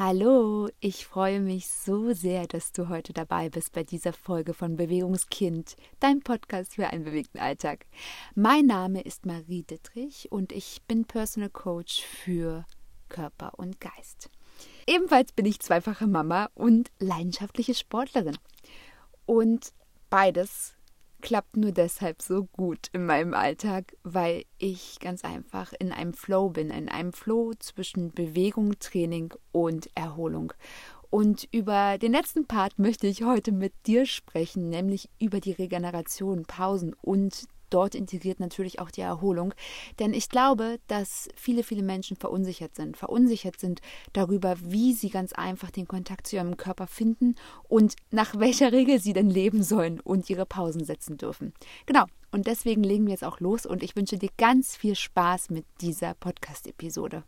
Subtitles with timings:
[0.00, 4.76] Hallo, ich freue mich so sehr, dass du heute dabei bist bei dieser Folge von
[4.76, 7.84] Bewegungskind, dein Podcast für einen bewegten Alltag.
[8.36, 12.64] Mein Name ist Marie Dittrich und ich bin Personal Coach für
[13.08, 14.30] Körper und Geist.
[14.86, 18.38] Ebenfalls bin ich zweifache Mama und leidenschaftliche Sportlerin.
[19.26, 19.72] Und
[20.10, 20.76] beides
[21.20, 26.50] klappt nur deshalb so gut in meinem Alltag, weil ich ganz einfach in einem Flow
[26.50, 30.52] bin, in einem Flow zwischen Bewegung, Training und Erholung.
[31.10, 36.44] Und über den letzten Part möchte ich heute mit dir sprechen, nämlich über die Regeneration,
[36.44, 39.54] Pausen und dort integriert natürlich auch die Erholung.
[39.98, 42.96] Denn ich glaube, dass viele, viele Menschen verunsichert sind.
[42.96, 43.80] Verunsichert sind
[44.12, 47.34] darüber, wie sie ganz einfach den Kontakt zu ihrem Körper finden
[47.68, 51.52] und nach welcher Regel sie denn leben sollen und ihre Pausen setzen dürfen.
[51.86, 52.04] Genau.
[52.30, 55.64] Und deswegen legen wir jetzt auch los und ich wünsche dir ganz viel Spaß mit
[55.80, 57.24] dieser Podcast-Episode.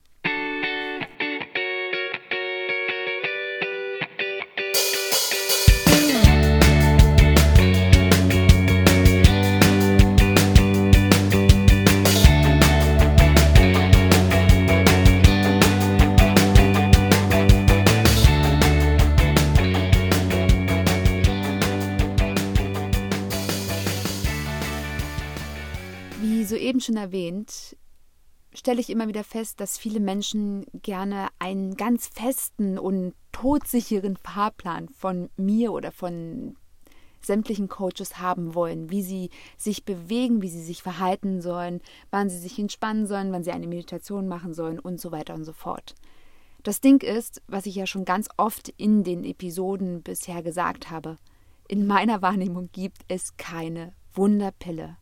[26.80, 27.76] Eben schon erwähnt,
[28.54, 34.88] stelle ich immer wieder fest, dass viele Menschen gerne einen ganz festen und todsicheren Fahrplan
[34.88, 36.56] von mir oder von
[37.22, 42.38] sämtlichen Coaches haben wollen, wie sie sich bewegen, wie sie sich verhalten sollen, wann sie
[42.38, 45.94] sich entspannen sollen, wann sie eine Meditation machen sollen und so weiter und so fort.
[46.62, 51.18] Das Ding ist, was ich ja schon ganz oft in den Episoden bisher gesagt habe,
[51.68, 54.96] in meiner Wahrnehmung gibt es keine Wunderpille.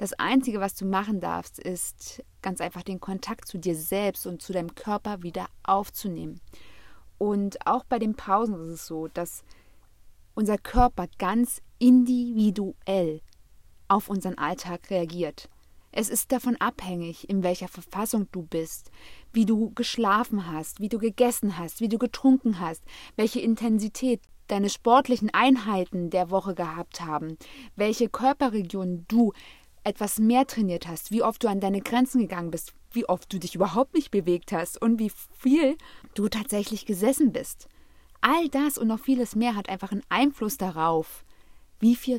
[0.00, 4.40] Das Einzige, was du machen darfst, ist ganz einfach den Kontakt zu dir selbst und
[4.40, 6.40] zu deinem Körper wieder aufzunehmen.
[7.18, 9.44] Und auch bei den Pausen ist es so, dass
[10.34, 13.20] unser Körper ganz individuell
[13.88, 15.50] auf unseren Alltag reagiert.
[15.92, 18.90] Es ist davon abhängig, in welcher Verfassung du bist,
[19.34, 22.82] wie du geschlafen hast, wie du gegessen hast, wie du getrunken hast,
[23.16, 27.36] welche Intensität deine sportlichen Einheiten der Woche gehabt haben,
[27.76, 29.32] welche Körperregionen du
[29.84, 33.38] etwas mehr trainiert hast, wie oft du an deine Grenzen gegangen bist, wie oft du
[33.38, 35.76] dich überhaupt nicht bewegt hast und wie viel
[36.14, 37.68] du tatsächlich gesessen bist.
[38.20, 41.24] All das und noch vieles mehr hat einfach einen Einfluss darauf,
[41.78, 42.18] wie viel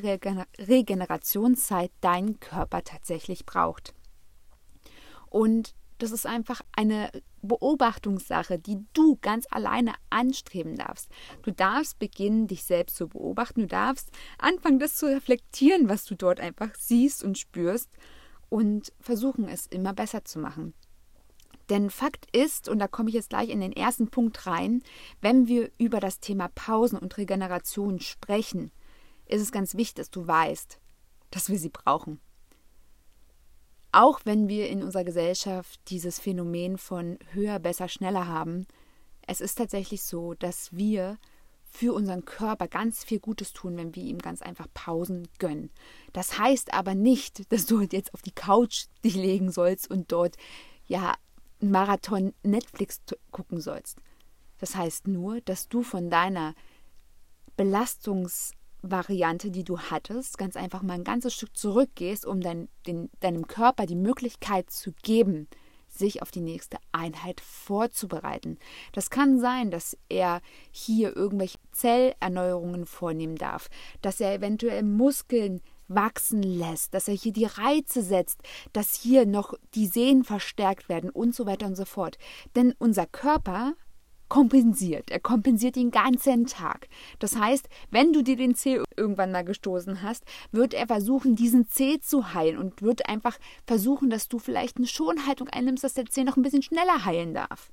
[0.58, 3.94] Regenerationszeit dein Körper tatsächlich braucht.
[5.30, 7.10] Und das ist einfach eine
[7.42, 11.08] Beobachtungssache, die du ganz alleine anstreben darfst.
[11.42, 13.62] Du darfst beginnen, dich selbst zu beobachten.
[13.62, 17.90] Du darfst anfangen, das zu reflektieren, was du dort einfach siehst und spürst
[18.48, 20.74] und versuchen, es immer besser zu machen.
[21.70, 24.82] Denn Fakt ist, und da komme ich jetzt gleich in den ersten Punkt rein,
[25.20, 28.72] wenn wir über das Thema Pausen und Regeneration sprechen,
[29.26, 30.80] ist es ganz wichtig, dass du weißt,
[31.30, 32.20] dass wir sie brauchen.
[33.92, 38.66] Auch wenn wir in unserer Gesellschaft dieses Phänomen von höher, besser, schneller haben,
[39.26, 41.18] es ist tatsächlich so, dass wir
[41.72, 45.70] für unseren Körper ganz viel Gutes tun, wenn wir ihm ganz einfach Pausen gönnen.
[46.12, 50.36] Das heißt aber nicht, dass du jetzt auf die Couch dich legen sollst und dort
[50.86, 51.14] ja
[51.60, 53.98] einen Marathon Netflix gucken sollst.
[54.58, 56.54] Das heißt nur, dass du von deiner
[57.56, 63.10] Belastungs Variante, die du hattest, ganz einfach mal ein ganzes Stück zurückgehst, um dein, den,
[63.20, 65.48] deinem Körper die Möglichkeit zu geben,
[65.88, 68.58] sich auf die nächste Einheit vorzubereiten.
[68.92, 70.40] Das kann sein, dass er
[70.70, 73.68] hier irgendwelche Zellerneuerungen vornehmen darf,
[74.00, 78.40] dass er eventuell Muskeln wachsen lässt, dass er hier die Reize setzt,
[78.72, 82.16] dass hier noch die Sehnen verstärkt werden und so weiter und so fort.
[82.56, 83.74] Denn unser Körper
[84.32, 85.10] kompensiert.
[85.10, 86.88] Er kompensiert den ganzen Tag.
[87.18, 91.68] Das heißt, wenn du dir den Zeh irgendwann mal gestoßen hast, wird er versuchen, diesen
[91.68, 96.06] Zeh zu heilen und wird einfach versuchen, dass du vielleicht eine Schonhaltung einnimmst, dass der
[96.06, 97.70] Zeh noch ein bisschen schneller heilen darf.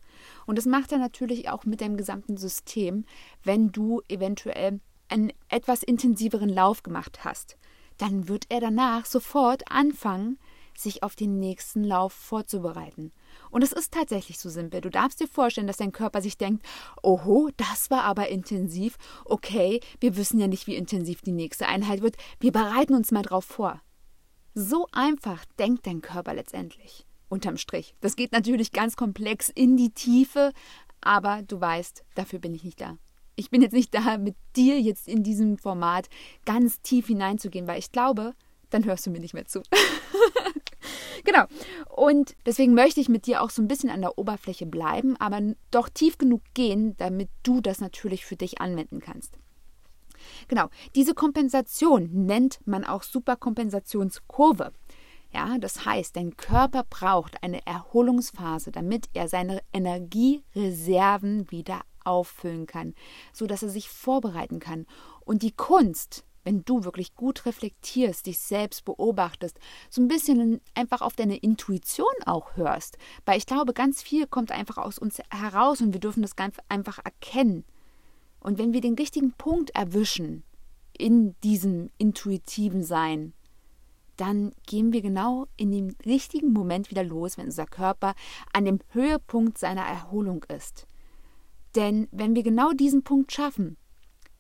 [0.47, 3.05] Und das macht er natürlich auch mit deinem gesamten System,
[3.41, 7.57] wenn du eventuell einen etwas intensiveren Lauf gemacht hast.
[7.97, 10.37] Dann wird er danach sofort anfangen,
[10.75, 13.13] sich auf den nächsten Lauf vorzubereiten.
[13.49, 14.81] Und es ist tatsächlich so simpel.
[14.81, 16.65] Du darfst dir vorstellen, dass dein Körper sich denkt,
[17.01, 18.97] oho, das war aber intensiv.
[19.25, 22.15] Okay, wir wissen ja nicht, wie intensiv die nächste Einheit wird.
[22.39, 23.81] Wir bereiten uns mal drauf vor.
[24.53, 27.05] So einfach denkt dein Körper letztendlich.
[27.29, 27.95] Unterm Strich.
[28.01, 30.51] Das geht natürlich ganz komplex in die Tiefe,
[31.01, 32.97] aber du weißt, dafür bin ich nicht da.
[33.35, 36.09] Ich bin jetzt nicht da, mit dir jetzt in diesem Format
[36.45, 38.33] ganz tief hineinzugehen, weil ich glaube,
[38.69, 39.61] dann hörst du mir nicht mehr zu.
[41.23, 41.45] genau.
[41.99, 45.41] Und deswegen möchte ich mit dir auch so ein bisschen an der Oberfläche bleiben, aber
[45.69, 49.37] doch tief genug gehen, damit du das natürlich für dich anwenden kannst.
[50.47, 54.71] Genau, diese Kompensation nennt man auch Superkompensationskurve.
[55.33, 62.95] Ja, das heißt, dein Körper braucht eine Erholungsphase, damit er seine Energiereserven wieder auffüllen kann,
[63.33, 64.85] so dass er sich vorbereiten kann.
[65.25, 69.59] Und die Kunst, wenn du wirklich gut reflektierst, dich selbst beobachtest,
[69.91, 74.51] so ein bisschen einfach auf deine Intuition auch hörst, weil ich glaube, ganz viel kommt
[74.51, 77.65] einfach aus uns heraus und wir dürfen das ganz einfach erkennen.
[78.39, 80.41] Und wenn wir den richtigen Punkt erwischen
[80.97, 83.33] in diesem intuitiven Sein,
[84.17, 88.15] dann gehen wir genau in dem richtigen Moment wieder los, wenn unser Körper
[88.53, 90.87] an dem Höhepunkt seiner Erholung ist.
[91.75, 93.77] Denn wenn wir genau diesen Punkt schaffen,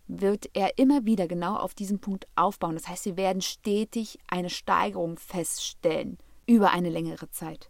[0.09, 2.73] wird er immer wieder genau auf diesen Punkt aufbauen.
[2.73, 6.17] Das heißt, wir werden stetig eine Steigerung feststellen
[6.47, 7.69] über eine längere Zeit.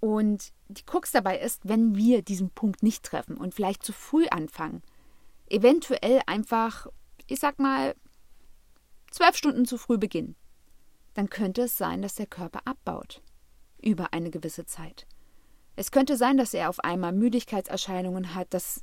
[0.00, 4.26] Und die Krux dabei ist, wenn wir diesen Punkt nicht treffen und vielleicht zu früh
[4.26, 4.82] anfangen,
[5.48, 6.88] eventuell einfach,
[7.28, 7.94] ich sag mal,
[9.12, 10.34] zwölf Stunden zu früh beginnen,
[11.14, 13.22] dann könnte es sein, dass der Körper abbaut
[13.80, 15.06] über eine gewisse Zeit.
[15.76, 18.80] Es könnte sein, dass er auf einmal Müdigkeitserscheinungen hat, dass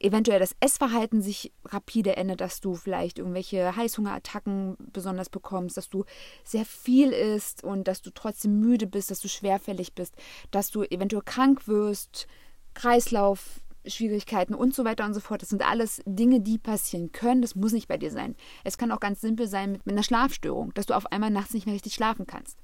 [0.00, 6.04] eventuell das Essverhalten sich rapide ändert, dass du vielleicht irgendwelche Heißhungerattacken besonders bekommst, dass du
[6.44, 10.14] sehr viel isst und dass du trotzdem müde bist, dass du schwerfällig bist,
[10.50, 12.26] dass du eventuell krank wirst,
[12.74, 15.42] Kreislaufschwierigkeiten und so weiter und so fort.
[15.42, 17.42] Das sind alles Dinge, die passieren können.
[17.42, 18.36] Das muss nicht bei dir sein.
[18.64, 21.54] Es kann auch ganz simpel sein mit, mit einer Schlafstörung, dass du auf einmal nachts
[21.54, 22.58] nicht mehr richtig schlafen kannst.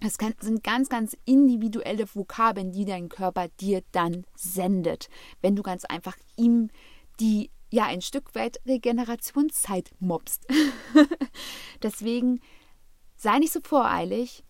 [0.00, 5.08] Es sind ganz, ganz individuelle Vokabeln, die dein Körper dir dann sendet,
[5.40, 6.70] wenn du ganz einfach ihm
[7.18, 10.46] die, ja, ein Stück weit Regenerationszeit mobst.
[11.82, 12.40] Deswegen
[13.16, 14.44] sei nicht so voreilig,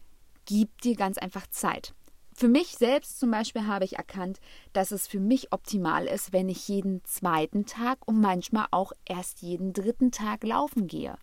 [0.44, 1.94] gib dir ganz einfach Zeit.
[2.34, 4.38] Für mich selbst zum Beispiel habe ich erkannt,
[4.72, 9.42] dass es für mich optimal ist, wenn ich jeden zweiten Tag und manchmal auch erst
[9.42, 11.18] jeden dritten Tag laufen gehe.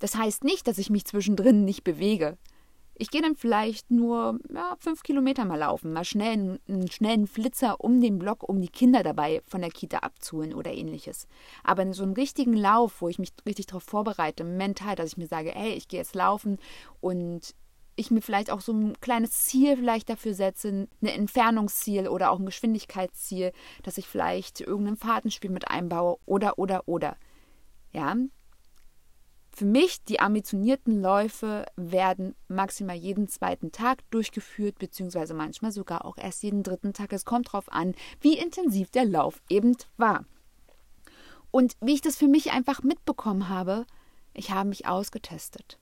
[0.00, 2.38] Das heißt nicht, dass ich mich zwischendrin nicht bewege.
[2.96, 7.26] Ich gehe dann vielleicht nur ja, fünf Kilometer mal laufen, mal schnell einen, einen, schnellen
[7.26, 11.26] Flitzer um den Block, um die Kinder dabei von der Kita abzuholen oder ähnliches.
[11.64, 15.16] Aber in so einem richtigen Lauf, wo ich mich richtig darauf vorbereite, mental, dass ich
[15.16, 16.58] mir sage, hey, ich gehe jetzt laufen
[17.00, 17.54] und
[17.96, 20.68] ich mir vielleicht auch so ein kleines Ziel vielleicht dafür setze,
[21.00, 23.52] ein Entfernungsziel oder auch ein Geschwindigkeitsziel,
[23.82, 27.16] dass ich vielleicht irgendein Fahrtenspiel mit einbaue oder, oder, oder.
[27.92, 28.16] Ja,
[29.54, 36.18] für mich, die ambitionierten Läufe werden maximal jeden zweiten Tag durchgeführt, beziehungsweise manchmal sogar auch
[36.18, 37.12] erst jeden dritten Tag.
[37.12, 40.24] Es kommt darauf an, wie intensiv der Lauf eben war.
[41.50, 43.86] Und wie ich das für mich einfach mitbekommen habe,
[44.32, 45.78] ich habe mich ausgetestet.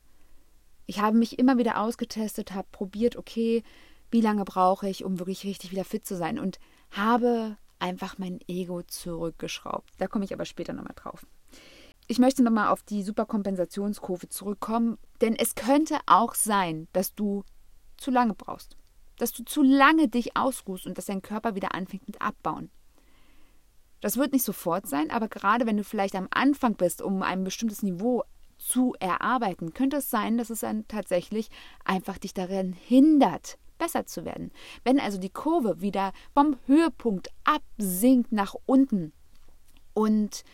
[0.84, 3.62] Ich habe mich immer wieder ausgetestet, habe probiert, okay,
[4.10, 6.58] wie lange brauche ich, um wirklich richtig wieder fit zu sein und
[6.90, 9.94] habe einfach mein Ego zurückgeschraubt.
[9.96, 11.26] Da komme ich aber später nochmal drauf.
[12.12, 17.42] Ich möchte nochmal auf die Superkompensationskurve zurückkommen, denn es könnte auch sein, dass du
[17.96, 18.76] zu lange brauchst.
[19.16, 22.70] Dass du zu lange dich ausruhst und dass dein Körper wieder anfängt mit Abbauen.
[24.02, 27.44] Das wird nicht sofort sein, aber gerade wenn du vielleicht am Anfang bist, um ein
[27.44, 28.24] bestimmtes Niveau
[28.58, 31.48] zu erarbeiten, könnte es sein, dass es dann tatsächlich
[31.82, 34.52] einfach dich daran hindert, besser zu werden.
[34.84, 39.14] Wenn also die Kurve wieder vom Höhepunkt absinkt nach unten
[39.94, 40.44] und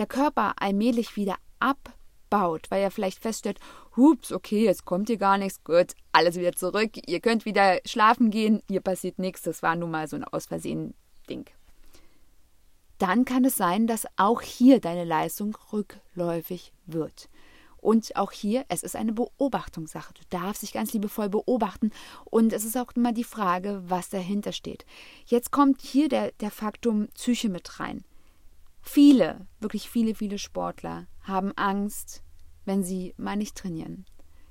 [0.00, 3.60] der Körper allmählich wieder abbaut, weil er vielleicht feststellt,
[3.96, 8.30] hups, okay, jetzt kommt hier gar nichts, gut, alles wieder zurück, ihr könnt wieder schlafen
[8.30, 10.94] gehen, hier passiert nichts, das war nun mal so ein aus Versehen
[11.28, 11.44] Ding.
[12.98, 17.28] Dann kann es sein, dass auch hier deine Leistung rückläufig wird.
[17.78, 20.12] Und auch hier, es ist eine Beobachtungssache.
[20.12, 21.92] Du darfst dich ganz liebevoll beobachten.
[22.26, 24.84] Und es ist auch immer die Frage, was dahinter steht.
[25.24, 28.04] Jetzt kommt hier der, der Faktum Psyche mit rein.
[28.82, 32.22] Viele, wirklich viele, viele Sportler haben Angst,
[32.64, 34.04] wenn sie mal nicht trainieren.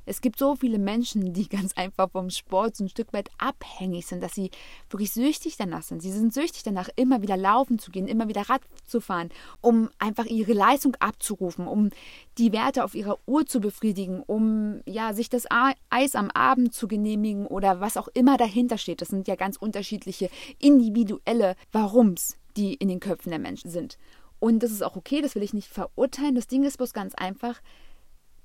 [0.10, 4.08] Es gibt so viele Menschen, die ganz einfach vom Sport so ein Stück weit abhängig
[4.08, 4.50] sind, dass sie
[4.90, 6.02] wirklich süchtig danach sind.
[6.02, 9.30] Sie sind süchtig danach, immer wieder laufen zu gehen, immer wieder Rad zu fahren,
[9.62, 11.92] um einfach ihre Leistung abzurufen, um
[12.40, 15.46] die Werte auf ihrer Uhr zu befriedigen, um ja sich das
[15.92, 19.02] Eis am Abend zu genehmigen oder was auch immer dahinter steht.
[19.02, 24.00] Das sind ja ganz unterschiedliche individuelle Warums, die in den Köpfen der Menschen sind.
[24.40, 26.36] Und das ist auch okay, das will ich nicht verurteilen.
[26.36, 27.62] Das Ding ist bloß ganz einfach,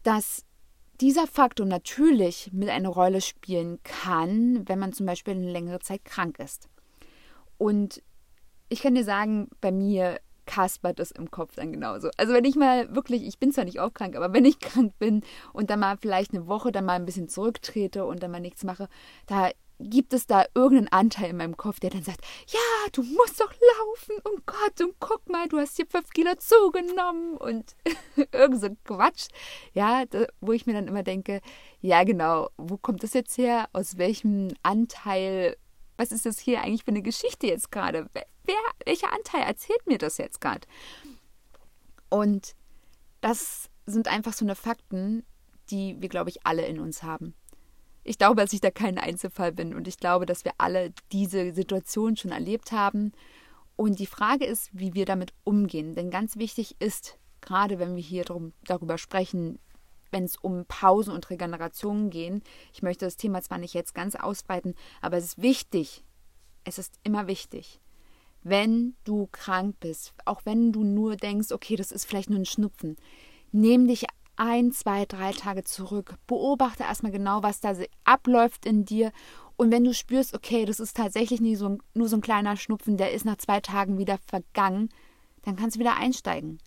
[0.03, 0.45] dass
[1.01, 6.05] dieser Faktor natürlich mit einer Rolle spielen kann, wenn man zum Beispiel eine längere Zeit
[6.05, 6.69] krank ist.
[7.59, 8.03] Und
[8.69, 12.11] ich kann dir sagen, bei mir kaspert es im Kopf dann genauso.
[12.17, 14.99] Also wenn ich mal wirklich, ich bin zwar nicht auch krank, aber wenn ich krank
[14.99, 15.23] bin
[15.53, 18.65] und dann mal vielleicht eine Woche dann mal ein bisschen zurücktrete und dann mal nichts
[18.65, 18.89] mache,
[19.27, 22.61] da gibt es da irgendeinen Anteil in meinem Kopf, der dann sagt, ja,
[22.93, 27.37] du musst doch laufen, oh Gott, und guck mal, du hast hier fünf Kilo zugenommen
[27.37, 27.75] und
[28.33, 29.29] irgend so Quatsch.
[29.73, 31.41] Ja, da, wo ich mir dann immer denke,
[31.81, 33.69] ja genau, wo kommt das jetzt her?
[33.73, 35.57] Aus welchem Anteil,
[35.97, 38.09] was ist das hier eigentlich für eine Geschichte jetzt gerade?
[38.13, 40.67] Wer, welcher Anteil erzählt mir das jetzt gerade?
[42.11, 42.55] Und
[43.21, 45.25] das sind einfach so eine Fakten,
[45.71, 47.35] die wir, glaube ich, alle in uns haben.
[48.05, 51.53] Ich glaube, dass ich da kein Einzelfall bin und ich glaube, dass wir alle diese
[51.55, 53.13] Situation schon erlebt haben.
[53.77, 55.95] Und die Frage ist, wie wir damit umgehen.
[55.95, 59.59] Denn ganz wichtig ist, gerade wenn wir hier drum, darüber sprechen,
[60.11, 62.43] wenn es um Pausen und Regenerationen gehen,
[62.73, 66.05] ich möchte das Thema zwar nicht jetzt ganz ausbreiten, aber es ist wichtig,
[66.63, 67.81] es ist immer wichtig,
[68.43, 72.47] wenn du krank bist, auch wenn du nur denkst, okay, das ist vielleicht nur ein
[72.47, 72.97] Schnupfen,
[73.51, 74.05] nimm dich
[74.37, 76.17] ein, zwei, drei Tage zurück.
[76.27, 77.75] Beobachte erstmal genau, was da
[78.05, 79.13] abläuft in dir.
[79.57, 82.97] Und wenn du spürst, okay, das ist tatsächlich nie so, nur so ein kleiner Schnupfen,
[82.97, 84.89] der ist nach zwei Tagen wieder vergangen,
[85.43, 86.59] dann kannst du wieder einsteigen.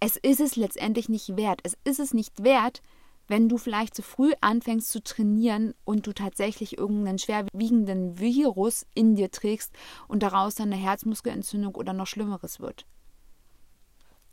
[0.00, 1.60] Es ist es letztendlich nicht wert.
[1.62, 2.82] Es ist es nicht wert,
[3.28, 9.14] wenn du vielleicht zu früh anfängst zu trainieren und du tatsächlich irgendeinen schwerwiegenden Virus in
[9.14, 9.72] dir trägst
[10.08, 12.86] und daraus dann eine Herzmuskelentzündung oder noch Schlimmeres wird.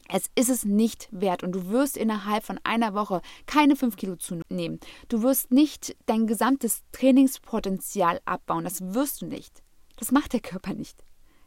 [0.09, 4.15] Es ist es nicht wert und du wirst innerhalb von einer Woche keine 5 Kilo
[4.15, 4.79] zunehmen.
[5.09, 8.63] Du wirst nicht dein gesamtes Trainingspotenzial abbauen.
[8.63, 9.63] Das wirst du nicht.
[9.97, 11.03] Das macht der Körper nicht.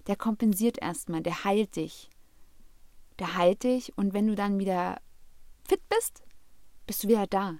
[0.06, 2.10] Der kompensiert erstmal, der heilt dich.
[3.18, 5.00] Der heilt dich und wenn du dann wieder
[5.68, 6.22] fit bist,
[6.86, 7.58] bist du wieder da.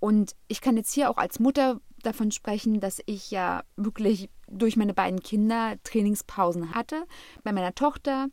[0.00, 4.76] Und ich kann jetzt hier auch als Mutter davon sprechen, dass ich ja wirklich durch
[4.76, 7.06] meine beiden Kinder Trainingspausen hatte.
[7.42, 8.28] Bei meiner Tochter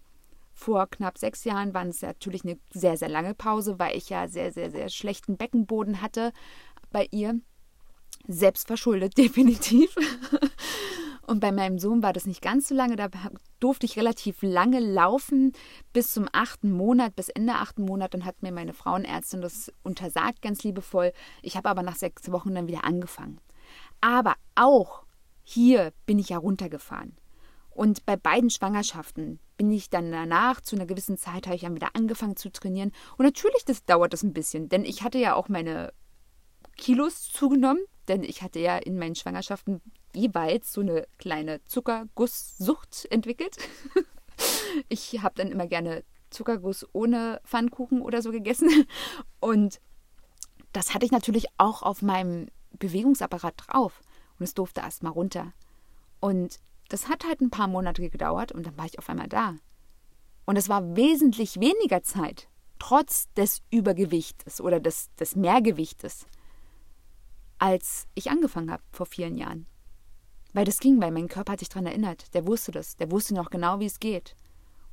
[0.54, 4.28] vor knapp sechs Jahren war es natürlich eine sehr, sehr lange Pause, weil ich ja
[4.28, 6.34] sehr, sehr, sehr schlechten Beckenboden hatte
[6.92, 7.40] bei ihr.
[8.28, 9.96] Selbstverschuldet, definitiv.
[11.32, 12.96] Und bei meinem Sohn war das nicht ganz so lange.
[12.96, 13.08] Da
[13.60, 15.54] durfte ich relativ lange laufen,
[15.94, 18.14] bis zum achten Monat, bis Ende achten Monat.
[18.14, 21.14] Dann hat mir meine Frauenärztin das untersagt, ganz liebevoll.
[21.42, 23.40] Ich habe aber nach sechs Wochen dann wieder angefangen.
[24.02, 25.04] Aber auch
[25.44, 27.16] hier bin ich ja runtergefahren.
[27.72, 31.76] Und bei beiden Schwangerschaften bin ich dann danach, zu einer gewissen Zeit, habe ich dann
[31.76, 32.92] wieder angefangen zu trainieren.
[33.18, 35.94] Und natürlich das dauert das ein bisschen, denn ich hatte ja auch meine
[36.78, 39.82] Kilos zugenommen, denn ich hatte ja in meinen Schwangerschaften
[40.14, 43.58] jeweils so eine kleine Zuckergusssucht entwickelt.
[44.90, 48.70] ich habe dann immer gerne Zuckerguss ohne Pfannkuchen oder so gegessen.
[49.40, 49.80] Und
[50.74, 52.48] das hatte ich natürlich auch auf meinem
[52.80, 54.02] Bewegungsapparat drauf.
[54.40, 55.54] Und es durfte erst mal runter.
[56.20, 56.60] Und
[56.92, 59.56] das hat halt ein paar Monate gedauert und dann war ich auf einmal da.
[60.46, 66.26] Und es war wesentlich weniger Zeit, trotz des Übergewichtes oder des, des Mehrgewichtes,
[67.60, 69.68] als ich angefangen habe vor vielen Jahren.
[70.54, 72.34] Weil das ging, weil mein Körper hat sich daran erinnert.
[72.34, 72.98] Der wusste das.
[72.98, 74.36] Der wusste noch genau, wie es geht.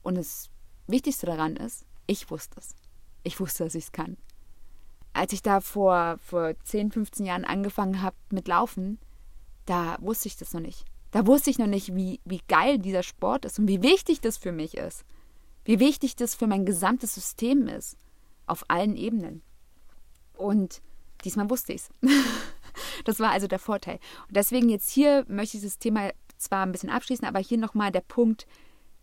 [0.02, 0.50] Und das
[0.86, 2.76] Wichtigste daran ist, ich wusste es.
[3.24, 4.16] Ich wusste, dass ich es kann.
[5.12, 9.00] Als ich da vor, vor 10, 15 Jahren angefangen habe mit Laufen,
[9.66, 10.84] da wusste ich das noch nicht.
[11.10, 14.36] Da wusste ich noch nicht, wie, wie geil dieser Sport ist und wie wichtig das
[14.36, 15.04] für mich ist.
[15.64, 17.96] Wie wichtig das für mein gesamtes System ist.
[18.46, 19.42] Auf allen Ebenen.
[20.34, 20.82] Und
[21.24, 21.90] diesmal wusste ich es.
[23.04, 23.98] das war also der Vorteil.
[24.28, 27.90] Und deswegen jetzt hier möchte ich das Thema zwar ein bisschen abschließen, aber hier nochmal
[27.90, 28.46] der Punkt,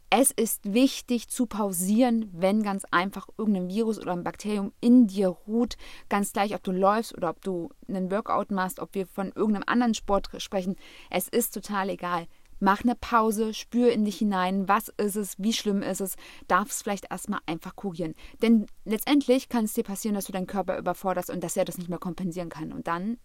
[0.09, 5.29] es ist wichtig zu pausieren, wenn ganz einfach irgendein Virus oder ein Bakterium in dir
[5.29, 5.77] ruht.
[6.09, 9.65] Ganz gleich, ob du läufst oder ob du einen Workout machst, ob wir von irgendeinem
[9.67, 10.75] anderen Sport sprechen.
[11.09, 12.27] Es ist total egal.
[12.59, 16.15] Mach eine Pause, spür in dich hinein, was ist es, wie schlimm ist es,
[16.47, 18.15] darf es vielleicht erstmal einfach kurieren.
[18.41, 21.77] Denn letztendlich kann es dir passieren, dass du deinen Körper überforderst und dass er das
[21.77, 22.71] nicht mehr kompensieren kann.
[22.71, 23.17] Und dann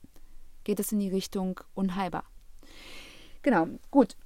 [0.64, 2.24] geht es in die Richtung unheilbar.
[3.42, 4.16] Genau, gut.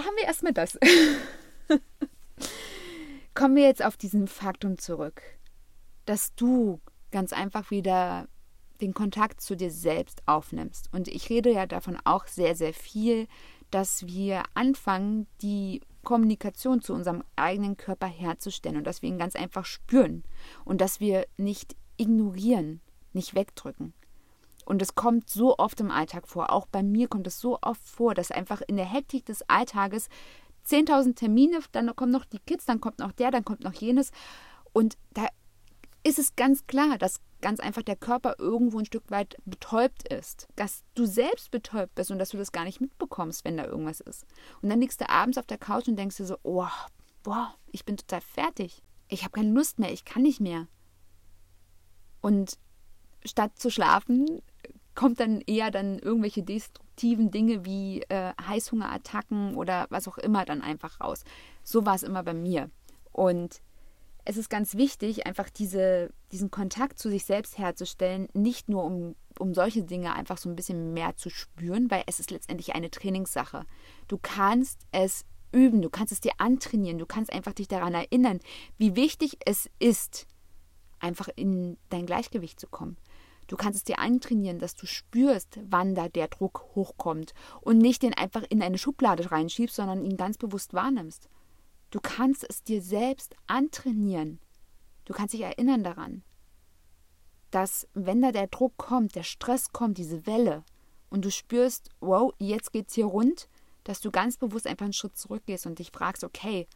[0.00, 0.78] Haben wir erstmal das.
[3.34, 5.22] Kommen wir jetzt auf diesen Faktum zurück,
[6.04, 8.28] dass du ganz einfach wieder
[8.80, 10.92] den Kontakt zu dir selbst aufnimmst.
[10.92, 13.28] Und ich rede ja davon auch sehr, sehr viel,
[13.70, 19.36] dass wir anfangen, die Kommunikation zu unserem eigenen Körper herzustellen und dass wir ihn ganz
[19.36, 20.24] einfach spüren
[20.64, 22.80] und dass wir nicht ignorieren,
[23.12, 23.94] nicht wegdrücken.
[24.64, 27.82] Und es kommt so oft im Alltag vor, auch bei mir kommt es so oft
[27.82, 30.08] vor, dass einfach in der Hektik des Alltages
[30.66, 34.10] 10.000 Termine, dann kommen noch die Kids, dann kommt noch der, dann kommt noch jenes.
[34.72, 35.26] Und da
[36.04, 40.48] ist es ganz klar, dass ganz einfach der Körper irgendwo ein Stück weit betäubt ist.
[40.56, 44.00] Dass du selbst betäubt bist und dass du das gar nicht mitbekommst, wenn da irgendwas
[44.00, 44.24] ist.
[44.62, 46.66] Und dann liegst du abends auf der Couch und denkst dir so, oh,
[47.22, 48.82] boah, ich bin total fertig.
[49.08, 50.68] Ich habe keine Lust mehr, ich kann nicht mehr.
[52.20, 52.58] Und
[53.24, 54.40] statt zu schlafen,
[54.94, 60.62] kommt dann eher dann irgendwelche destruktiven Dinge wie äh, Heißhungerattacken oder was auch immer dann
[60.62, 61.24] einfach raus.
[61.62, 62.70] So war es immer bei mir.
[63.12, 63.60] Und
[64.24, 69.16] es ist ganz wichtig, einfach diese, diesen Kontakt zu sich selbst herzustellen, nicht nur um,
[69.38, 72.90] um solche Dinge einfach so ein bisschen mehr zu spüren, weil es ist letztendlich eine
[72.90, 73.66] Trainingssache.
[74.06, 78.40] Du kannst es üben, du kannst es dir antrainieren, du kannst einfach dich daran erinnern,
[78.78, 80.26] wie wichtig es ist,
[81.00, 82.96] einfach in dein Gleichgewicht zu kommen.
[83.46, 88.02] Du kannst es dir antrainieren, dass du spürst, wann da der Druck hochkommt und nicht
[88.02, 91.28] den einfach in eine Schublade reinschiebst, sondern ihn ganz bewusst wahrnimmst.
[91.90, 94.40] Du kannst es dir selbst antrainieren.
[95.04, 96.22] Du kannst dich erinnern daran,
[97.50, 100.64] dass wenn da der Druck kommt, der Stress kommt, diese Welle,
[101.10, 103.48] und du spürst, wow, jetzt geht's hier rund,
[103.84, 106.66] dass du ganz bewusst einfach einen Schritt zurückgehst und dich fragst, okay,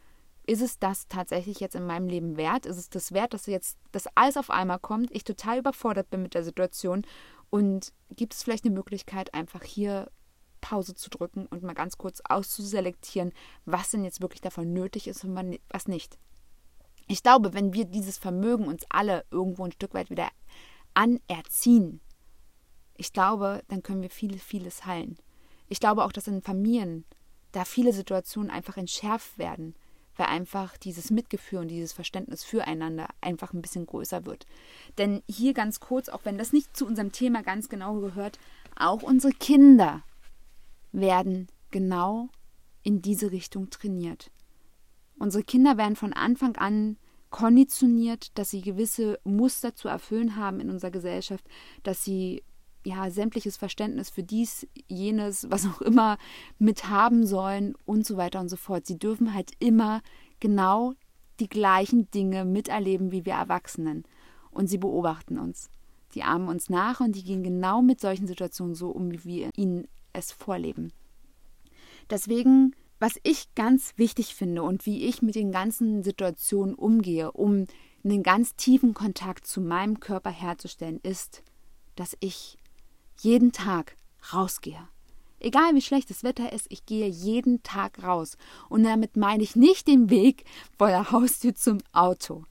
[0.47, 2.65] ist es das tatsächlich jetzt in meinem Leben wert?
[2.65, 6.21] Ist es das wert, dass jetzt das alles auf einmal kommt, ich total überfordert bin
[6.21, 7.05] mit der Situation
[7.49, 10.09] und gibt es vielleicht eine Möglichkeit, einfach hier
[10.61, 13.33] Pause zu drücken und mal ganz kurz auszuselektieren,
[13.65, 16.17] was denn jetzt wirklich davon nötig ist und was nicht.
[17.07, 20.29] Ich glaube, wenn wir dieses Vermögen uns alle irgendwo ein Stück weit wieder
[20.93, 21.99] anerziehen,
[22.95, 25.17] ich glaube, dann können wir vieles, vieles heilen.
[25.67, 27.05] Ich glaube auch, dass in Familien
[27.51, 29.75] da viele Situationen einfach entschärft werden,
[30.17, 34.45] weil einfach dieses Mitgefühl und dieses Verständnis füreinander einfach ein bisschen größer wird.
[34.97, 38.39] Denn hier ganz kurz, auch wenn das nicht zu unserem Thema ganz genau gehört,
[38.75, 40.03] auch unsere Kinder
[40.91, 42.29] werden genau
[42.83, 44.31] in diese Richtung trainiert.
[45.19, 46.97] Unsere Kinder werden von Anfang an
[47.29, 51.45] konditioniert, dass sie gewisse Muster zu erfüllen haben in unserer Gesellschaft,
[51.83, 52.43] dass sie
[52.85, 56.17] ja, sämtliches Verständnis für dies, jenes, was auch immer
[56.57, 58.85] mit haben sollen und so weiter und so fort.
[58.85, 60.01] Sie dürfen halt immer
[60.39, 60.93] genau
[61.39, 64.03] die gleichen Dinge miterleben wie wir Erwachsenen.
[64.51, 65.69] Und sie beobachten uns.
[66.15, 69.49] Die ahmen uns nach und die gehen genau mit solchen Situationen so um, wie wir
[69.55, 70.91] ihnen es vorleben.
[72.09, 77.65] Deswegen, was ich ganz wichtig finde und wie ich mit den ganzen Situationen umgehe, um
[78.03, 81.43] einen ganz tiefen Kontakt zu meinem Körper herzustellen, ist,
[81.95, 82.57] dass ich
[83.19, 83.95] jeden Tag
[84.33, 84.87] rausgehe.
[85.39, 88.37] Egal wie schlecht das Wetter ist, ich gehe jeden Tag raus.
[88.69, 90.45] Und damit meine ich nicht den Weg
[90.77, 92.43] vor der Haustür zum Auto.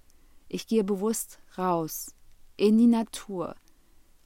[0.49, 2.15] Ich gehe bewusst raus,
[2.57, 3.57] in die Natur,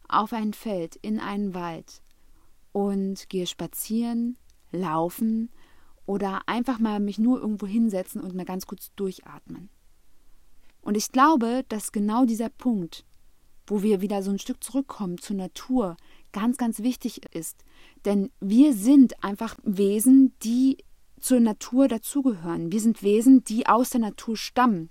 [0.09, 2.03] auf ein Feld, in einen Wald
[2.72, 4.37] und gehe spazieren,
[4.70, 5.50] laufen
[6.05, 9.70] oder einfach mal mich nur irgendwo hinsetzen und mal ganz kurz durchatmen.
[10.83, 13.05] Und ich glaube, dass genau dieser Punkt,
[13.66, 15.96] wo wir wieder so ein Stück zurückkommen zur Natur,
[16.33, 17.64] ganz, ganz wichtig ist.
[18.05, 20.79] Denn wir sind einfach Wesen, die
[21.21, 22.73] zur Natur dazugehören.
[22.73, 24.90] Wir sind Wesen, die aus der Natur stammen.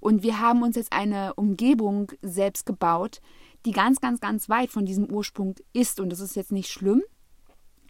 [0.00, 3.20] Und wir haben uns jetzt eine Umgebung selbst gebaut,
[3.66, 6.00] die ganz, ganz, ganz weit von diesem Ursprung ist.
[6.00, 7.02] Und das ist jetzt nicht schlimm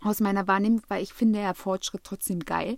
[0.01, 2.77] aus meiner Wahrnehmung, weil ich finde ja Fortschritt trotzdem geil.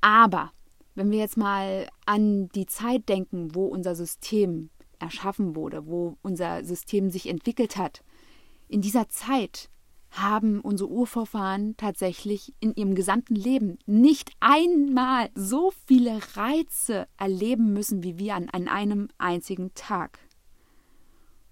[0.00, 0.52] Aber
[0.94, 6.64] wenn wir jetzt mal an die Zeit denken, wo unser System erschaffen wurde, wo unser
[6.64, 8.02] System sich entwickelt hat,
[8.72, 9.68] in dieser Zeit
[10.10, 18.02] haben unsere Urvorfahren tatsächlich in ihrem gesamten Leben nicht einmal so viele Reize erleben müssen
[18.02, 20.18] wie wir an, an einem einzigen Tag.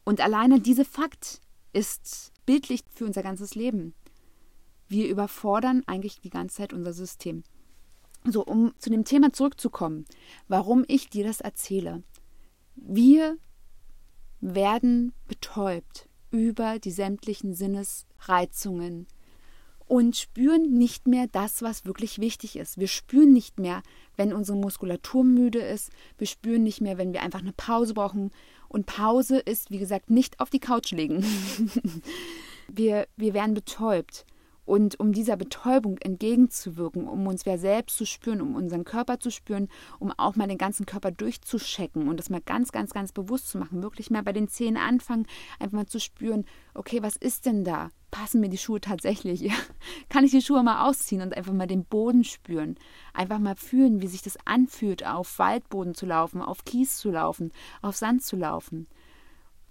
[0.04, 1.40] Und alleine dieser Fakt
[1.72, 3.94] ist bildlich für unser ganzes Leben.
[4.88, 7.44] Wir überfordern eigentlich die ganze Zeit unser System.
[8.24, 10.04] So, um zu dem Thema zurückzukommen,
[10.48, 12.02] warum ich dir das erzähle.
[12.76, 13.38] Wir
[14.40, 19.06] werden betäubt über die sämtlichen Sinnesreizungen
[19.90, 22.78] und spüren nicht mehr das, was wirklich wichtig ist.
[22.78, 23.82] Wir spüren nicht mehr,
[24.16, 25.90] wenn unsere Muskulatur müde ist.
[26.16, 28.30] Wir spüren nicht mehr, wenn wir einfach eine Pause brauchen.
[28.68, 31.24] Und Pause ist, wie gesagt, nicht auf die Couch legen.
[32.68, 34.24] wir, wir werden betäubt.
[34.70, 39.32] Und um dieser Betäubung entgegenzuwirken, um uns wer selbst zu spüren, um unseren Körper zu
[39.32, 39.66] spüren,
[39.98, 43.58] um auch mal den ganzen Körper durchzuschecken und das mal ganz, ganz, ganz bewusst zu
[43.58, 45.26] machen, wirklich mal bei den Zähnen anfangen,
[45.58, 47.88] einfach mal zu spüren, okay, was ist denn da?
[48.12, 49.40] Passen mir die Schuhe tatsächlich?
[49.40, 49.54] Ja?
[50.08, 52.76] Kann ich die Schuhe mal ausziehen und einfach mal den Boden spüren?
[53.12, 57.50] Einfach mal fühlen, wie sich das anfühlt, auf Waldboden zu laufen, auf Kies zu laufen,
[57.82, 58.86] auf Sand zu laufen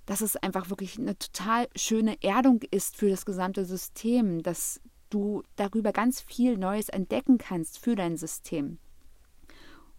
[0.05, 5.43] dass es einfach wirklich eine total schöne Erdung ist für das gesamte System, dass du
[5.55, 8.79] darüber ganz viel Neues entdecken kannst für dein System.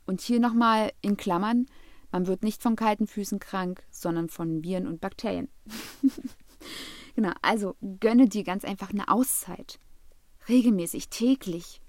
[0.06, 1.66] Und hier nochmal in Klammern,
[2.10, 5.48] man wird nicht von kalten Füßen krank, sondern von Viren und Bakterien.
[7.14, 9.78] genau, also gönne dir ganz einfach eine Auszeit.
[10.48, 11.80] Regelmäßig, täglich,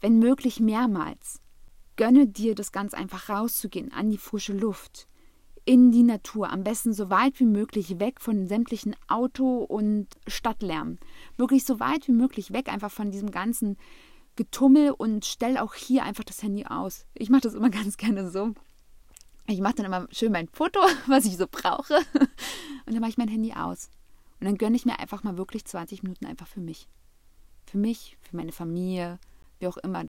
[0.00, 1.40] wenn möglich mehrmals.
[1.96, 5.08] Gönne dir das ganz einfach rauszugehen, an die frische Luft,
[5.64, 10.98] in die Natur, am besten so weit wie möglich weg von sämtlichen Auto- und Stadtlärm.
[11.36, 13.78] Wirklich so weit wie möglich weg einfach von diesem ganzen
[14.36, 17.06] Getummel und stell auch hier einfach das Handy aus.
[17.14, 18.52] Ich mache das immer ganz gerne so.
[19.46, 21.96] Ich mache dann immer schön mein Foto, was ich so brauche.
[22.86, 23.90] Und dann mache ich mein Handy aus.
[24.40, 26.88] Und dann gönne ich mir einfach mal wirklich 20 Minuten einfach für mich.
[27.66, 29.18] Für mich, für meine Familie,
[29.58, 30.04] wie auch immer.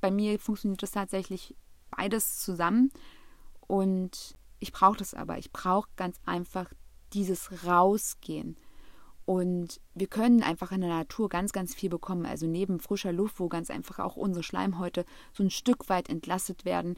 [0.00, 1.56] Bei mir funktioniert das tatsächlich
[1.90, 2.92] beides zusammen.
[3.66, 5.38] Und ich brauche das aber.
[5.38, 6.70] Ich brauche ganz einfach
[7.12, 8.56] dieses Rausgehen.
[9.24, 12.26] Und wir können einfach in der Natur ganz, ganz viel bekommen.
[12.26, 16.64] Also neben frischer Luft, wo ganz einfach auch unsere Schleimhäute so ein Stück weit entlastet
[16.64, 16.96] werden,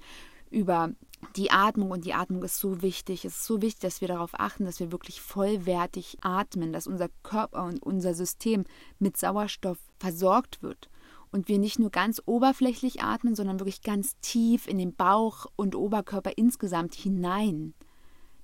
[0.51, 0.91] über
[1.37, 1.91] die Atmung.
[1.91, 3.25] Und die Atmung ist so wichtig.
[3.25, 7.09] Es ist so wichtig, dass wir darauf achten, dass wir wirklich vollwertig atmen, dass unser
[7.23, 8.65] Körper und unser System
[8.99, 10.89] mit Sauerstoff versorgt wird
[11.33, 15.75] und wir nicht nur ganz oberflächlich atmen, sondern wirklich ganz tief in den Bauch und
[15.75, 17.75] Oberkörper insgesamt hinein,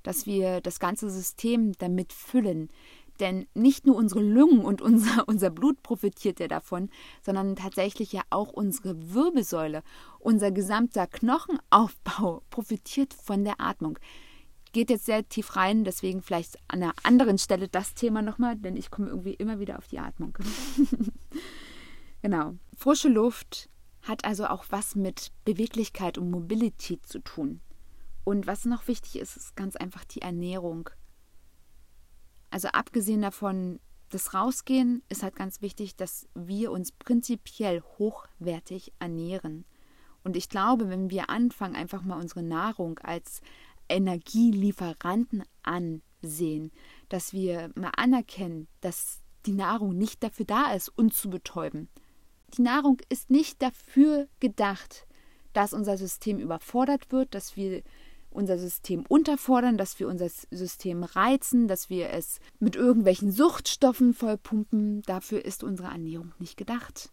[0.03, 2.71] dass wir das ganze System damit füllen.
[3.21, 6.89] Denn nicht nur unsere Lungen und unser, unser Blut profitiert ja davon,
[7.23, 9.83] sondern tatsächlich ja auch unsere Wirbelsäule,
[10.19, 13.99] unser gesamter Knochenaufbau profitiert von der Atmung.
[14.73, 18.77] Geht jetzt sehr tief rein, deswegen vielleicht an einer anderen Stelle das Thema nochmal, denn
[18.77, 20.37] ich komme irgendwie immer wieder auf die Atmung.
[22.23, 22.55] Genau.
[22.79, 23.69] Frische Luft
[24.03, 27.61] hat also auch was mit Beweglichkeit und Mobilität zu tun.
[28.23, 30.89] Und was noch wichtig ist, ist ganz einfach die Ernährung.
[32.51, 39.65] Also abgesehen davon, das Rausgehen ist halt ganz wichtig, dass wir uns prinzipiell hochwertig ernähren.
[40.23, 43.41] Und ich glaube, wenn wir anfangen, einfach mal unsere Nahrung als
[43.89, 46.71] Energielieferanten ansehen,
[47.09, 51.89] dass wir mal anerkennen, dass die Nahrung nicht dafür da ist, uns zu betäuben,
[52.57, 55.07] die Nahrung ist nicht dafür gedacht,
[55.53, 57.83] dass unser System überfordert wird, dass wir
[58.31, 65.03] unser System unterfordern, dass wir unser System reizen, dass wir es mit irgendwelchen Suchtstoffen vollpumpen.
[65.03, 67.11] Dafür ist unsere Ernährung nicht gedacht.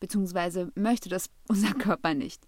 [0.00, 2.46] Beziehungsweise möchte das unser Körper nicht.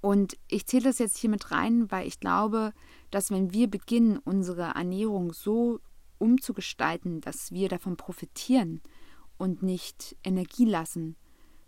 [0.00, 2.72] Und ich zähle das jetzt hier mit rein, weil ich glaube,
[3.10, 5.80] dass wenn wir beginnen, unsere Ernährung so
[6.18, 8.80] umzugestalten, dass wir davon profitieren,
[9.38, 11.16] und nicht Energie lassen,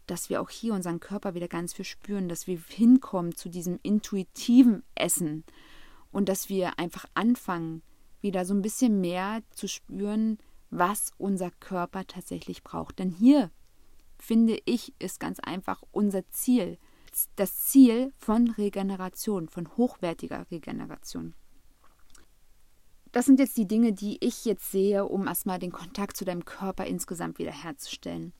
[0.06, 3.78] dass wir auch hier unseren Körper wieder ganz viel spüren, dass wir hinkommen zu diesem
[3.82, 5.44] intuitiven Essen
[6.10, 7.82] und dass wir einfach anfangen,
[8.20, 10.38] wieder so ein bisschen mehr zu spüren,
[10.70, 12.98] was unser Körper tatsächlich braucht.
[12.98, 13.50] Denn hier,
[14.18, 16.78] finde ich, ist ganz einfach unser Ziel.
[17.36, 21.34] Das Ziel von Regeneration, von hochwertiger Regeneration
[23.12, 26.44] das sind jetzt die Dinge, die ich jetzt sehe, um erstmal den Kontakt zu deinem
[26.44, 28.32] Körper insgesamt wiederherzustellen.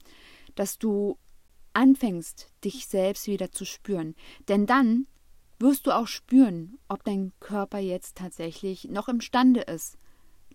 [0.54, 1.18] Dass du
[1.72, 4.14] anfängst, dich selbst wieder zu spüren.
[4.48, 5.06] Denn dann
[5.58, 9.98] wirst du auch spüren, ob dein Körper jetzt tatsächlich noch imstande ist,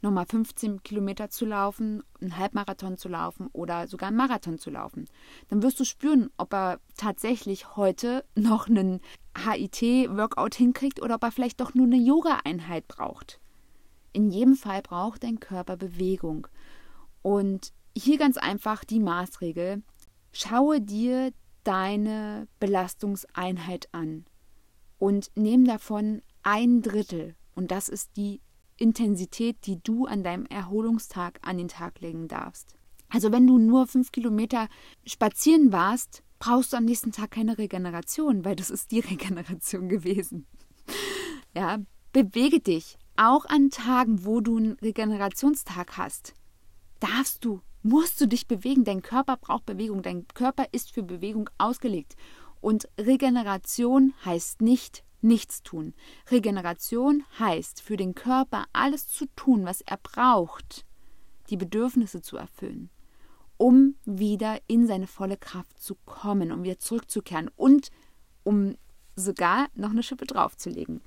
[0.01, 5.05] nochmal 15 Kilometer zu laufen, einen Halbmarathon zu laufen oder sogar einen Marathon zu laufen.
[5.49, 8.99] Dann wirst du spüren, ob er tatsächlich heute noch einen
[9.37, 13.39] HIT-Workout hinkriegt oder ob er vielleicht doch nur eine Yoga-Einheit braucht.
[14.15, 16.47] In jedem Fall braucht dein Körper Bewegung.
[17.21, 19.83] Und hier ganz einfach die Maßregel.
[20.31, 21.33] Schaue dir
[21.65, 24.23] deine Belastungseinheit an
[24.99, 27.35] und nimm davon ein Drittel.
[27.55, 28.39] Und das ist die
[28.77, 32.73] Intensität, die du an deinem Erholungstag an den Tag legen darfst.
[33.09, 34.69] Also wenn du nur fünf Kilometer
[35.05, 40.47] spazieren warst, brauchst du am nächsten Tag keine Regeneration, weil das ist die Regeneration gewesen.
[41.53, 41.79] Ja,
[42.13, 46.33] bewege dich, auch an Tagen, wo du einen Regenerationstag hast,
[46.99, 48.83] darfst du, musst du dich bewegen.
[48.83, 50.01] Dein Körper braucht Bewegung.
[50.01, 52.15] Dein Körper ist für Bewegung ausgelegt.
[52.61, 55.93] Und Regeneration heißt nicht nichts tun.
[56.29, 60.85] Regeneration heißt für den Körper alles zu tun, was er braucht,
[61.49, 62.89] die Bedürfnisse zu erfüllen,
[63.57, 67.89] um wieder in seine volle Kraft zu kommen, um wieder zurückzukehren und
[68.43, 68.75] um
[69.15, 71.01] sogar noch eine Schippe draufzulegen.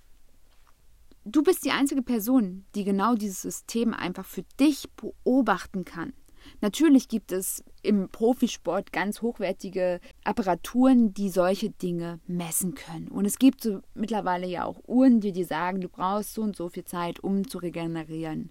[1.30, 6.14] Du bist die einzige Person, die genau dieses System einfach für dich beobachten kann.
[6.62, 13.08] Natürlich gibt es im Profisport ganz hochwertige Apparaturen, die solche Dinge messen können.
[13.08, 16.56] Und es gibt so mittlerweile ja auch Uhren, die dir sagen, du brauchst so und
[16.56, 18.50] so viel Zeit, um zu regenerieren.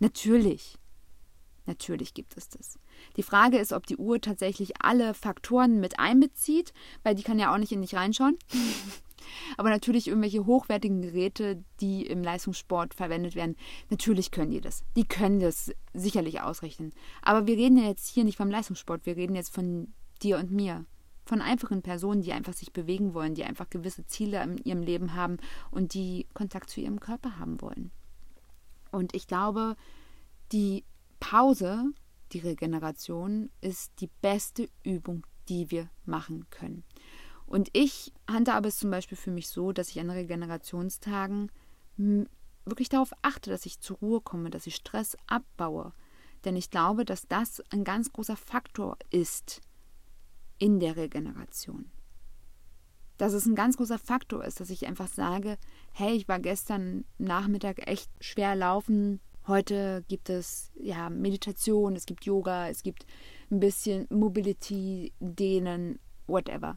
[0.00, 0.78] Natürlich.
[1.66, 2.80] Natürlich gibt es das.
[3.16, 6.72] Die Frage ist, ob die Uhr tatsächlich alle Faktoren mit einbezieht,
[7.04, 8.36] weil die kann ja auch nicht in dich reinschauen.
[9.56, 13.56] Aber natürlich irgendwelche hochwertigen Geräte, die im Leistungssport verwendet werden,
[13.90, 14.84] natürlich können die das.
[14.96, 16.92] Die können das sicherlich ausrechnen.
[17.22, 20.50] Aber wir reden ja jetzt hier nicht vom Leistungssport, wir reden jetzt von dir und
[20.50, 20.86] mir.
[21.26, 25.14] von einfachen Personen, die einfach sich bewegen wollen, die einfach gewisse Ziele in ihrem Leben
[25.14, 25.38] haben
[25.70, 27.90] und die Kontakt zu ihrem Körper haben wollen.
[28.92, 29.76] Und ich glaube,
[30.52, 30.84] die
[31.18, 31.92] Pause,
[32.32, 36.84] die Regeneration, ist die beste Übung, die wir machen können.
[37.46, 41.50] Und ich handhabe es zum Beispiel für mich so, dass ich an Regenerationstagen
[42.64, 45.92] wirklich darauf achte, dass ich zur Ruhe komme, dass ich Stress abbaue.
[46.44, 49.60] Denn ich glaube, dass das ein ganz großer Faktor ist
[50.58, 51.90] in der Regeneration.
[53.16, 55.56] Dass es ein ganz großer Faktor ist, dass ich einfach sage,
[55.92, 59.20] hey, ich war gestern Nachmittag echt schwer laufen.
[59.46, 63.06] Heute gibt es ja Meditation, es gibt Yoga, es gibt
[63.50, 66.76] ein bisschen Mobility, Dehnen, whatever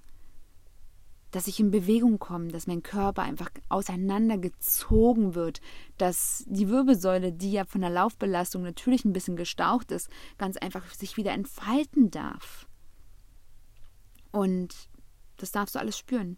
[1.31, 5.61] dass ich in Bewegung komme, dass mein Körper einfach auseinandergezogen wird,
[5.97, 10.89] dass die Wirbelsäule, die ja von der Laufbelastung natürlich ein bisschen gestaucht ist, ganz einfach
[10.93, 12.67] sich wieder entfalten darf.
[14.31, 14.89] Und
[15.37, 16.37] das darfst du alles spüren.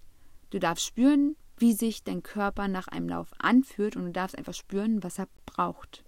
[0.50, 4.54] Du darfst spüren, wie sich dein Körper nach einem Lauf anfühlt und du darfst einfach
[4.54, 6.04] spüren, was er braucht.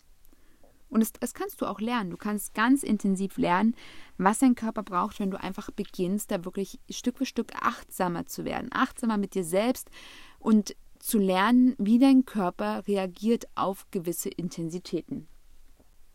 [0.93, 2.11] Und das, das kannst du auch lernen.
[2.11, 3.75] Du kannst ganz intensiv lernen,
[4.19, 8.45] was dein Körper braucht, wenn du einfach beginnst, da wirklich Stück für Stück achtsamer zu
[8.45, 8.69] werden.
[8.71, 9.89] Achtsamer mit dir selbst
[10.37, 15.27] und zu lernen, wie dein Körper reagiert auf gewisse Intensitäten.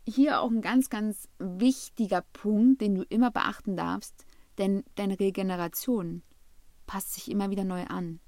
[0.06, 4.26] Hier auch ein ganz, ganz wichtiger Punkt, den du immer beachten darfst,
[4.58, 6.22] denn deine Regeneration
[6.86, 8.20] passt sich immer wieder neu an.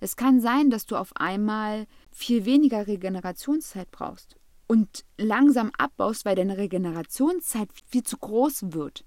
[0.00, 6.36] Es kann sein, dass du auf einmal viel weniger Regenerationszeit brauchst und langsam abbaust, weil
[6.36, 9.04] deine Regenerationszeit viel zu groß wird.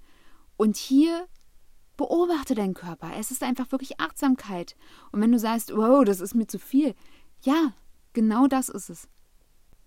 [0.55, 1.27] Und hier
[1.97, 3.11] beobachte deinen Körper.
[3.17, 4.75] Es ist einfach wirklich Achtsamkeit.
[5.11, 6.93] Und wenn du sagst, wow, das ist mir zu viel,
[7.41, 7.73] ja,
[8.13, 9.07] genau das ist es.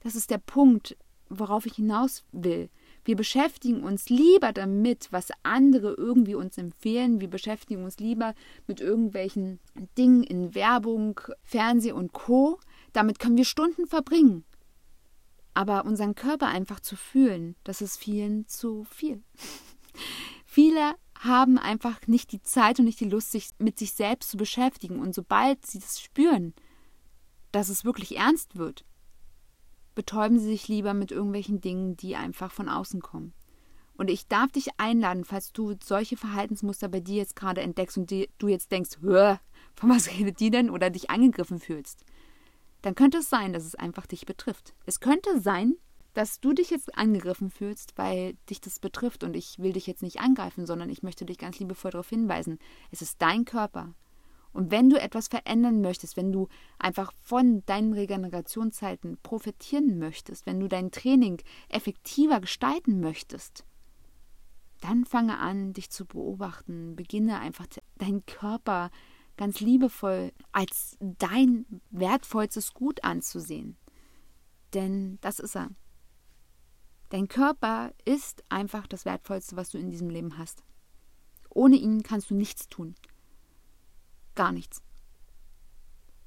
[0.01, 0.97] Das ist der Punkt,
[1.29, 2.69] worauf ich hinaus will.
[3.05, 7.21] Wir beschäftigen uns lieber damit, was andere irgendwie uns empfehlen.
[7.21, 8.35] Wir beschäftigen uns lieber
[8.67, 9.59] mit irgendwelchen
[9.97, 12.59] Dingen in Werbung, Fernseh und Co.
[12.93, 14.45] Damit können wir Stunden verbringen.
[15.55, 19.23] Aber unseren Körper einfach zu fühlen, das ist vielen zu viel.
[20.47, 24.37] Viele haben einfach nicht die Zeit und nicht die Lust, sich mit sich selbst zu
[24.37, 25.01] beschäftigen.
[25.01, 26.55] Und sobald sie das spüren,
[27.53, 28.85] dass es wirklich ernst wird,
[29.95, 33.35] betäuben sie sich lieber mit irgendwelchen Dingen, die einfach von außen kommen.
[33.95, 38.11] Und ich darf dich einladen, falls du solche Verhaltensmuster bei dir jetzt gerade entdeckst und
[38.11, 40.71] du jetzt denkst, von was redet die denn?
[40.71, 42.07] Oder dich angegriffen fühlst
[42.83, 44.75] dann könnte es sein, dass es einfach dich betrifft.
[44.87, 45.77] Es könnte sein,
[46.15, 50.03] dass du dich jetzt angegriffen fühlst, weil dich das betrifft und ich will dich jetzt
[50.03, 52.59] nicht angreifen, sondern ich möchte dich ganz liebevoll darauf hinweisen.
[52.91, 53.95] Es ist dein Körper.
[54.53, 60.59] Und wenn du etwas verändern möchtest, wenn du einfach von deinen Regenerationszeiten profitieren möchtest, wenn
[60.59, 63.65] du dein Training effektiver gestalten möchtest,
[64.81, 66.97] dann fange an, dich zu beobachten.
[66.97, 67.67] Beginne einfach
[67.99, 68.91] deinen Körper
[69.41, 73.79] ganz liebevoll als dein wertvollstes Gut anzusehen.
[74.75, 75.71] Denn das ist er.
[77.09, 80.63] Dein Körper ist einfach das Wertvollste, was du in diesem Leben hast.
[81.49, 82.95] Ohne ihn kannst du nichts tun.
[84.35, 84.83] Gar nichts.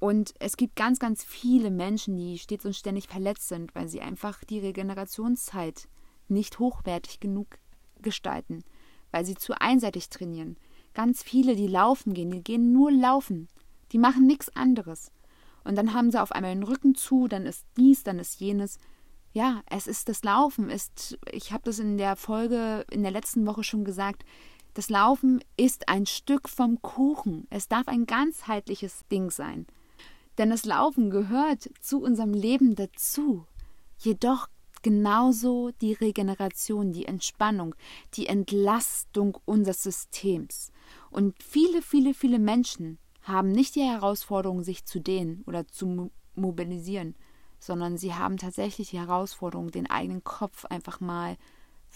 [0.00, 4.00] Und es gibt ganz, ganz viele Menschen, die stets und ständig verletzt sind, weil sie
[4.00, 5.88] einfach die Regenerationszeit
[6.26, 7.58] nicht hochwertig genug
[8.02, 8.64] gestalten,
[9.12, 10.56] weil sie zu einseitig trainieren,
[10.94, 13.48] ganz viele, die laufen gehen, die gehen nur laufen.
[13.92, 15.10] Die machen nichts anderes.
[15.64, 18.78] Und dann haben sie auf einmal den Rücken zu, dann ist dies, dann ist jenes.
[19.32, 23.46] Ja, es ist das Laufen, ist, ich habe das in der Folge in der letzten
[23.46, 24.24] Woche schon gesagt,
[24.74, 27.46] das Laufen ist ein Stück vom Kuchen.
[27.50, 29.66] Es darf ein ganzheitliches Ding sein.
[30.36, 33.46] Denn das Laufen gehört zu unserem Leben dazu.
[33.98, 34.48] Jedoch
[34.82, 37.76] genauso die Regeneration, die Entspannung,
[38.14, 40.72] die Entlastung unseres Systems.
[41.14, 47.14] Und viele, viele, viele Menschen haben nicht die Herausforderung, sich zu dehnen oder zu mobilisieren,
[47.60, 51.36] sondern sie haben tatsächlich die Herausforderung, den eigenen Kopf einfach mal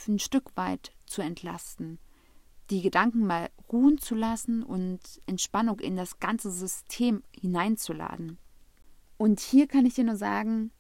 [0.07, 1.98] ein Stück weit zu entlasten,
[2.70, 8.38] die Gedanken mal ruhen zu lassen und Entspannung in das ganze System hineinzuladen.
[9.16, 10.70] Und hier kann ich dir nur sagen,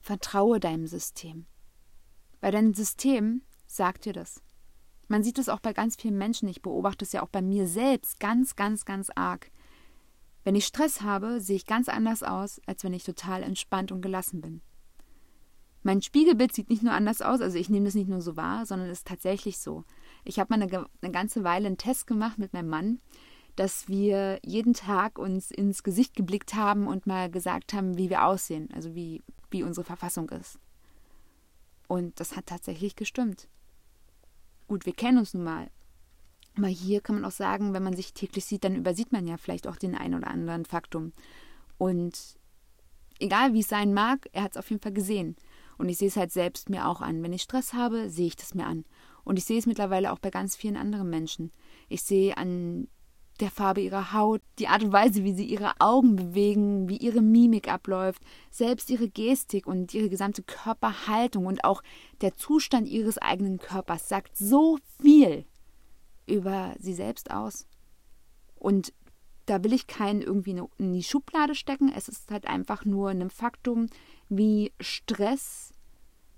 [0.00, 1.44] vertraue deinem System.
[2.40, 4.40] Weil dein System sagt dir das.
[5.08, 6.48] Man sieht es auch bei ganz vielen Menschen.
[6.48, 9.50] Ich beobachte es ja auch bei mir selbst ganz, ganz, ganz arg.
[10.44, 14.02] Wenn ich Stress habe, sehe ich ganz anders aus, als wenn ich total entspannt und
[14.02, 14.60] gelassen bin.
[15.82, 18.64] Mein Spiegelbild sieht nicht nur anders aus, also ich nehme das nicht nur so wahr,
[18.64, 19.84] sondern es ist tatsächlich so.
[20.24, 23.00] Ich habe mal eine, eine ganze Weile einen Test gemacht mit meinem Mann,
[23.56, 28.24] dass wir jeden Tag uns ins Gesicht geblickt haben und mal gesagt haben, wie wir
[28.24, 30.58] aussehen, also wie, wie unsere Verfassung ist.
[31.86, 33.48] Und das hat tatsächlich gestimmt.
[34.66, 35.70] Gut, wir kennen uns nun mal.
[36.56, 39.36] Aber hier kann man auch sagen, wenn man sich täglich sieht, dann übersieht man ja
[39.36, 41.12] vielleicht auch den einen oder anderen Faktum.
[41.78, 42.38] Und
[43.18, 45.36] egal wie es sein mag, er hat es auf jeden Fall gesehen.
[45.78, 47.22] Und ich sehe es halt selbst mir auch an.
[47.22, 48.84] Wenn ich Stress habe, sehe ich das mir an.
[49.24, 51.50] Und ich sehe es mittlerweile auch bei ganz vielen anderen Menschen.
[51.88, 52.86] Ich sehe an
[53.40, 57.20] der Farbe ihrer Haut, die Art und Weise, wie sie ihre Augen bewegen, wie ihre
[57.20, 61.82] Mimik abläuft, selbst ihre Gestik und ihre gesamte Körperhaltung und auch
[62.20, 65.44] der Zustand ihres eigenen Körpers sagt so viel
[66.26, 67.66] über sie selbst aus.
[68.54, 68.92] Und
[69.46, 71.92] da will ich keinen irgendwie in die Schublade stecken.
[71.94, 73.88] Es ist halt einfach nur ein Faktum,
[74.28, 75.72] wie Stress,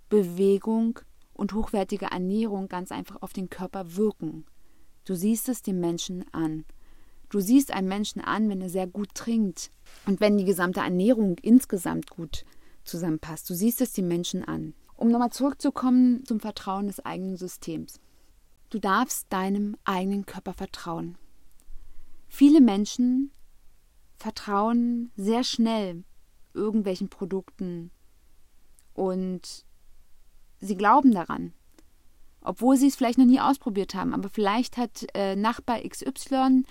[0.08, 0.98] Bewegung
[1.34, 4.46] und hochwertige Ernährung ganz einfach auf den Körper wirken.
[5.04, 6.64] Du siehst es dem Menschen an.
[7.28, 9.70] Du siehst einen Menschen an, wenn er sehr gut trinkt
[10.06, 12.44] und wenn die gesamte Ernährung insgesamt gut
[12.84, 13.50] zusammenpasst.
[13.50, 14.74] Du siehst es dem Menschen an.
[14.94, 18.00] Um nochmal zurückzukommen zum Vertrauen des eigenen Systems.
[18.70, 21.18] Du darfst deinem eigenen Körper vertrauen.
[22.28, 23.30] Viele Menschen
[24.16, 26.04] vertrauen sehr schnell
[26.54, 27.90] irgendwelchen Produkten
[28.94, 29.64] und
[30.58, 31.52] sie glauben daran,
[32.40, 34.14] obwohl sie es vielleicht noch nie ausprobiert haben.
[34.14, 36.64] Aber vielleicht hat äh, Nachbar XY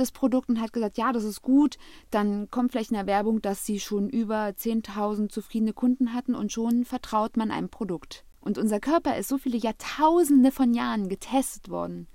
[0.00, 1.76] das Produkt und hat gesagt, ja, das ist gut.
[2.10, 6.52] Dann kommt vielleicht in der Werbung, dass sie schon über 10.000 zufriedene Kunden hatten und
[6.52, 8.24] schon vertraut man einem Produkt.
[8.40, 12.08] Und unser Körper ist so viele Jahrtausende von Jahren getestet worden.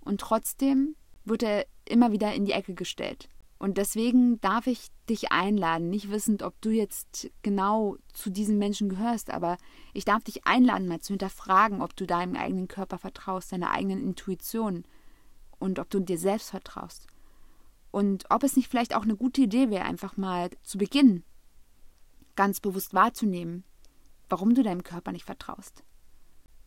[0.00, 3.28] Und trotzdem wird er immer wieder in die Ecke gestellt.
[3.58, 8.88] Und deswegen darf ich dich einladen, nicht wissend, ob du jetzt genau zu diesen Menschen
[8.90, 9.56] gehörst, aber
[9.94, 14.02] ich darf dich einladen, mal zu hinterfragen, ob du deinem eigenen Körper vertraust, deiner eigenen
[14.02, 14.84] Intuition
[15.58, 17.06] und ob du dir selbst vertraust.
[17.90, 21.24] Und ob es nicht vielleicht auch eine gute Idee wäre, einfach mal zu beginnen,
[22.34, 23.64] ganz bewusst wahrzunehmen,
[24.28, 25.82] warum du deinem Körper nicht vertraust.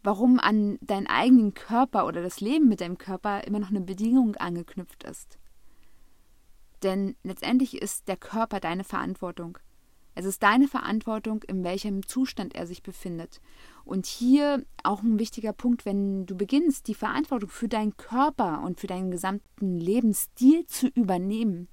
[0.01, 4.35] Warum an deinen eigenen Körper oder das Leben mit deinem Körper immer noch eine Bedingung
[4.37, 5.37] angeknüpft ist.
[6.83, 9.57] Denn letztendlich ist der Körper deine Verantwortung.
[10.19, 13.39] Es ist deine Verantwortung, in welchem Zustand er sich befindet.
[13.85, 18.81] Und hier auch ein wichtiger Punkt, wenn du beginnst, die Verantwortung für deinen Körper und
[18.81, 21.69] für deinen gesamten Lebensstil zu übernehmen,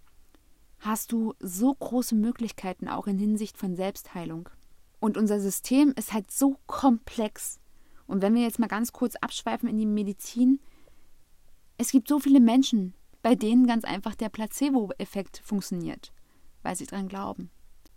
[0.79, 4.49] hast du so große Möglichkeiten auch in Hinsicht von Selbstheilung.
[5.01, 7.59] Und unser System ist halt so komplex.
[8.07, 10.61] Und wenn wir jetzt mal ganz kurz abschweifen in die Medizin,
[11.79, 16.13] es gibt so viele Menschen, bei denen ganz einfach der Placebo-Effekt funktioniert,
[16.63, 17.51] weil sie dran glauben.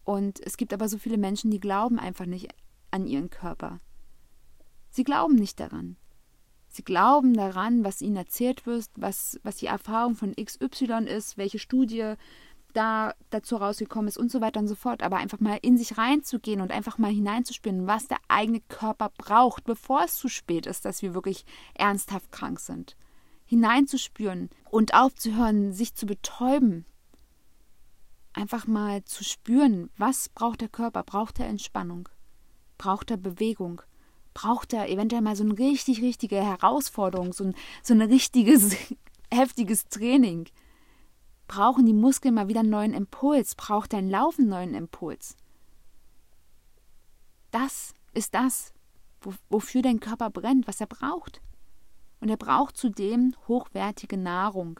[0.10, 2.48] Und es gibt aber so viele Menschen, die glauben einfach nicht
[2.89, 3.80] an ihren Körper.
[4.89, 5.98] Sie glauben nicht daran.
[6.67, 11.60] Sie glauben daran, was ihnen erzählt wird, was, was die Erfahrung von XY ist, welche
[11.60, 12.15] Studie
[12.74, 15.04] da dazu rausgekommen ist und so weiter und so fort.
[15.04, 19.63] Aber einfach mal in sich reinzugehen und einfach mal hineinzuspüren, was der eigene Körper braucht,
[19.65, 21.45] bevor es zu spät ist, dass wir wirklich
[21.76, 22.98] ernsthaft krank sind.
[23.45, 26.88] Hineinzuspüren und aufzuhören, sich zu betäuben.
[28.34, 31.04] Einfach mal zu spüren, was braucht der Körper?
[31.04, 32.10] Braucht er Entspannung?
[32.78, 33.82] Braucht er Bewegung?
[34.34, 38.76] Braucht er eventuell mal so eine richtig, richtige Herausforderung, so ein, so ein richtiges,
[39.32, 40.48] heftiges Training?
[41.50, 45.36] brauchen die Muskeln mal wieder einen neuen Impuls, braucht dein Laufen einen neuen Impuls.
[47.52, 48.72] Das ist das,
[49.50, 51.42] wofür dein Körper brennt, was er braucht.
[52.22, 54.80] Und er braucht zudem hochwertige Nahrung.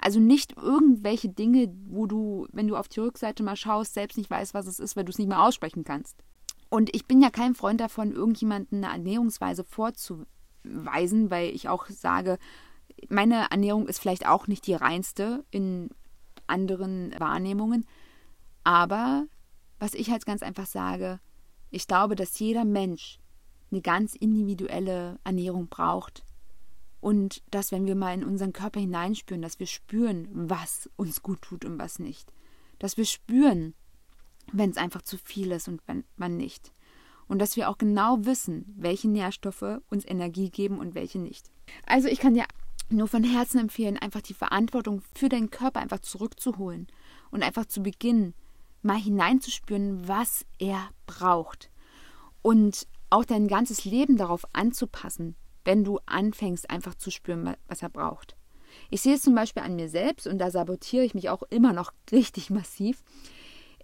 [0.00, 4.30] Also nicht irgendwelche Dinge, wo du, wenn du auf die Rückseite mal schaust, selbst nicht
[4.30, 6.22] weißt, was es ist, weil du es nicht mehr aussprechen kannst.
[6.70, 12.38] Und ich bin ja kein Freund davon, irgendjemanden eine Ernährungsweise vorzuweisen, weil ich auch sage,
[13.08, 15.90] meine Ernährung ist vielleicht auch nicht die reinste in
[16.46, 17.86] anderen Wahrnehmungen,
[18.64, 19.26] aber
[19.78, 21.20] was ich halt ganz einfach sage,
[21.70, 23.20] ich glaube, dass jeder Mensch
[23.70, 26.24] eine ganz individuelle Ernährung braucht.
[27.00, 31.42] Und dass, wenn wir mal in unseren Körper hineinspüren, dass wir spüren, was uns gut
[31.42, 32.32] tut und was nicht.
[32.78, 33.74] Dass wir spüren,
[34.52, 36.72] wenn es einfach zu viel ist und wenn man nicht.
[37.28, 41.50] Und dass wir auch genau wissen, welche Nährstoffe uns Energie geben und welche nicht.
[41.86, 42.46] Also ich kann dir
[42.90, 46.86] nur von Herzen empfehlen, einfach die Verantwortung für deinen Körper einfach zurückzuholen
[47.30, 48.34] und einfach zu beginnen,
[48.82, 51.70] mal hineinzuspüren, was er braucht.
[52.40, 55.34] Und auch dein ganzes Leben darauf anzupassen,
[55.68, 58.36] wenn du anfängst, einfach zu spüren, was er braucht.
[58.90, 61.72] Ich sehe es zum Beispiel an mir selbst und da sabotiere ich mich auch immer
[61.74, 63.02] noch richtig massiv.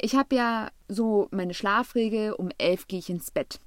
[0.01, 3.61] Ich habe ja so meine Schlafregel, um elf gehe ich ins Bett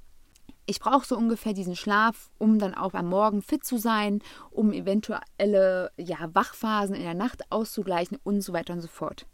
[0.69, 4.73] ich brauche so ungefähr diesen Schlaf, um dann auch am Morgen fit zu sein, um
[4.73, 9.25] eventuelle ja, Wachphasen in der Nacht auszugleichen und so weiter und so fort.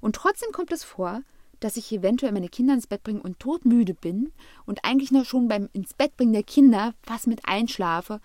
[0.00, 1.22] Und trotzdem kommt es vor,
[1.60, 4.32] dass ich eventuell meine Kinder ins Bett bringe und todmüde bin
[4.64, 8.20] und eigentlich noch schon beim ins Bett bringen der Kinder fast mit einschlafe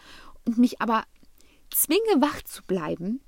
[0.45, 1.03] und mich aber
[1.71, 3.21] zwinge, wach zu bleiben,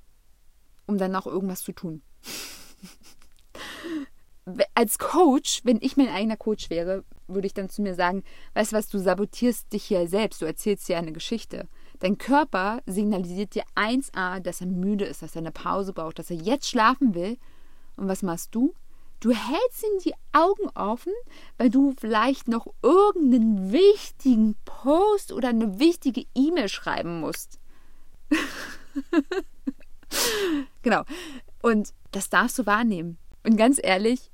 [0.86, 2.02] um dann noch irgendwas zu tun.
[4.76, 8.24] Als Coach, wenn ich mein eigener Coach wäre, würde ich dann zu mir sagen,
[8.56, 11.70] weißt du was, du sabotierst dich hier selbst, du erzählst dir eine Geschichte.
[12.00, 16.30] Dein Körper signalisiert dir 1a, dass er müde ist, dass er eine Pause braucht, dass
[16.30, 17.38] er jetzt schlafen will.
[17.96, 18.74] Und was machst du?
[19.24, 21.14] Du hältst ihm die Augen offen,
[21.58, 27.58] weil du vielleicht noch irgendeinen wichtigen Post oder eine wichtige E-Mail schreiben musst.
[30.82, 31.04] genau.
[31.62, 33.18] Und das darfst du wahrnehmen.
[33.44, 34.30] Und ganz ehrlich,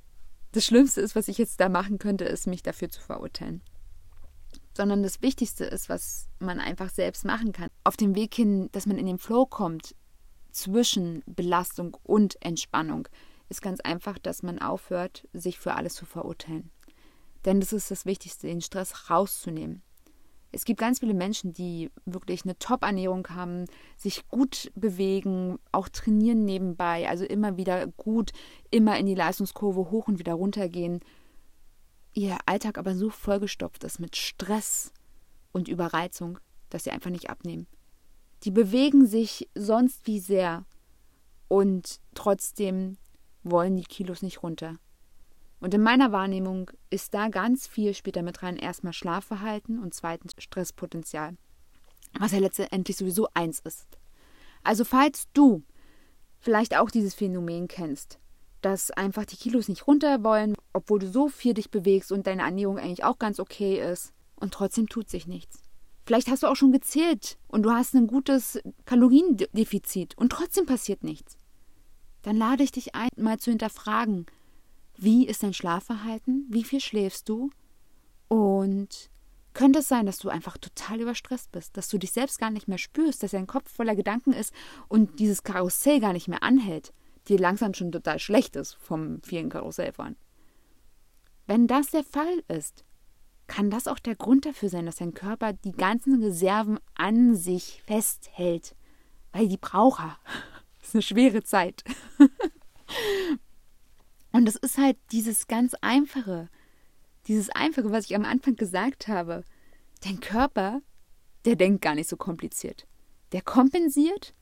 [0.50, 3.62] das Schlimmste ist, was ich jetzt da machen könnte, ist, mich dafür zu verurteilen.
[4.76, 7.68] Sondern das Wichtigste ist, was man einfach selbst machen kann.
[7.84, 9.94] Auf dem Weg hin, dass man in den Flow kommt
[10.50, 13.06] zwischen Belastung und Entspannung,
[13.50, 16.70] ist ganz einfach, dass man aufhört, sich für alles zu verurteilen.
[17.44, 19.82] Denn das ist das Wichtigste, den Stress rauszunehmen.
[20.52, 26.44] Es gibt ganz viele Menschen, die wirklich eine Top-Ernährung haben, sich gut bewegen, auch trainieren
[26.44, 28.32] nebenbei, also immer wieder gut,
[28.70, 31.00] immer in die Leistungskurve hoch und wieder runter gehen.
[32.14, 34.92] Ihr Alltag aber so vollgestopft ist mit Stress
[35.52, 36.38] und Überreizung,
[36.68, 37.68] dass sie einfach nicht abnehmen.
[38.42, 40.64] Die bewegen sich sonst wie sehr
[41.46, 42.96] und trotzdem
[43.42, 44.78] wollen die Kilos nicht runter.
[45.60, 48.56] Und in meiner Wahrnehmung ist da ganz viel später mit rein.
[48.56, 51.36] Erstmal Schlafverhalten und zweitens Stresspotenzial.
[52.18, 53.86] Was ja letztendlich sowieso eins ist.
[54.62, 55.62] Also falls du
[56.38, 58.18] vielleicht auch dieses Phänomen kennst,
[58.62, 62.42] dass einfach die Kilos nicht runter wollen, obwohl du so viel dich bewegst und deine
[62.42, 65.62] Ernährung eigentlich auch ganz okay ist und trotzdem tut sich nichts.
[66.06, 71.04] Vielleicht hast du auch schon gezählt und du hast ein gutes Kaloriendefizit und trotzdem passiert
[71.04, 71.36] nichts.
[72.22, 74.26] Dann lade ich dich ein, mal zu hinterfragen,
[74.96, 76.46] wie ist dein Schlafverhalten?
[76.48, 77.50] Wie viel schläfst du?
[78.28, 79.10] Und
[79.54, 82.68] könnte es sein, dass du einfach total überstresst bist, dass du dich selbst gar nicht
[82.68, 84.54] mehr spürst, dass dein Kopf voller Gedanken ist
[84.88, 86.92] und dieses Karussell gar nicht mehr anhält,
[87.28, 90.16] dir langsam schon total schlecht ist vom vielen Karussellfahren.
[91.46, 92.84] Wenn das der Fall ist,
[93.48, 97.82] kann das auch der Grund dafür sein, dass dein Körper die ganzen Reserven an sich
[97.84, 98.76] festhält,
[99.32, 100.18] weil die braucht er.
[100.80, 101.84] Das ist eine schwere Zeit.
[104.32, 106.48] Und das ist halt dieses ganz Einfache.
[107.26, 109.44] Dieses Einfache, was ich am Anfang gesagt habe.
[110.02, 110.80] Dein Körper,
[111.44, 112.86] der denkt gar nicht so kompliziert.
[113.32, 114.34] Der kompensiert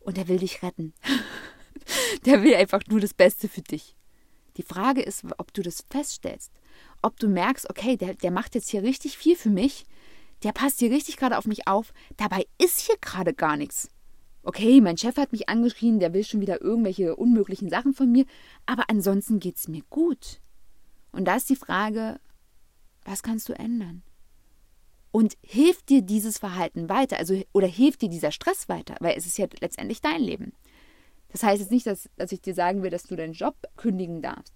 [0.00, 0.92] und der will dich retten.
[2.26, 3.96] der will einfach nur das Beste für dich.
[4.56, 6.52] Die Frage ist, ob du das feststellst.
[7.02, 9.84] Ob du merkst, okay, der, der macht jetzt hier richtig viel für mich.
[10.42, 11.92] Der passt hier richtig gerade auf mich auf.
[12.16, 13.88] Dabei ist hier gerade gar nichts
[14.46, 18.24] okay, mein Chef hat mich angeschrien, der will schon wieder irgendwelche unmöglichen Sachen von mir,
[18.64, 20.40] aber ansonsten geht es mir gut.
[21.10, 22.20] Und da ist die Frage,
[23.04, 24.02] was kannst du ändern?
[25.10, 29.26] Und hilft dir dieses Verhalten weiter, also oder hilft dir dieser Stress weiter, weil es
[29.26, 30.52] ist ja letztendlich dein Leben.
[31.32, 34.22] Das heißt jetzt nicht, dass, dass ich dir sagen will, dass du deinen Job kündigen
[34.22, 34.54] darfst.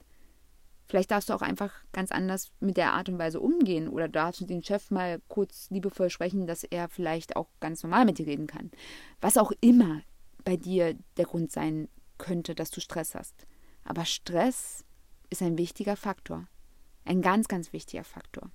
[0.90, 4.40] Vielleicht darfst du auch einfach ganz anders mit der Art und Weise umgehen oder darfst
[4.40, 8.26] du den Chef mal kurz liebevoll sprechen, dass er vielleicht auch ganz normal mit dir
[8.26, 8.72] reden kann.
[9.20, 10.02] Was auch immer
[10.42, 11.88] bei dir der Grund sein
[12.18, 13.46] könnte, dass du Stress hast.
[13.84, 14.84] Aber Stress
[15.30, 16.48] ist ein wichtiger Faktor.
[17.04, 18.50] Ein ganz, ganz wichtiger Faktor.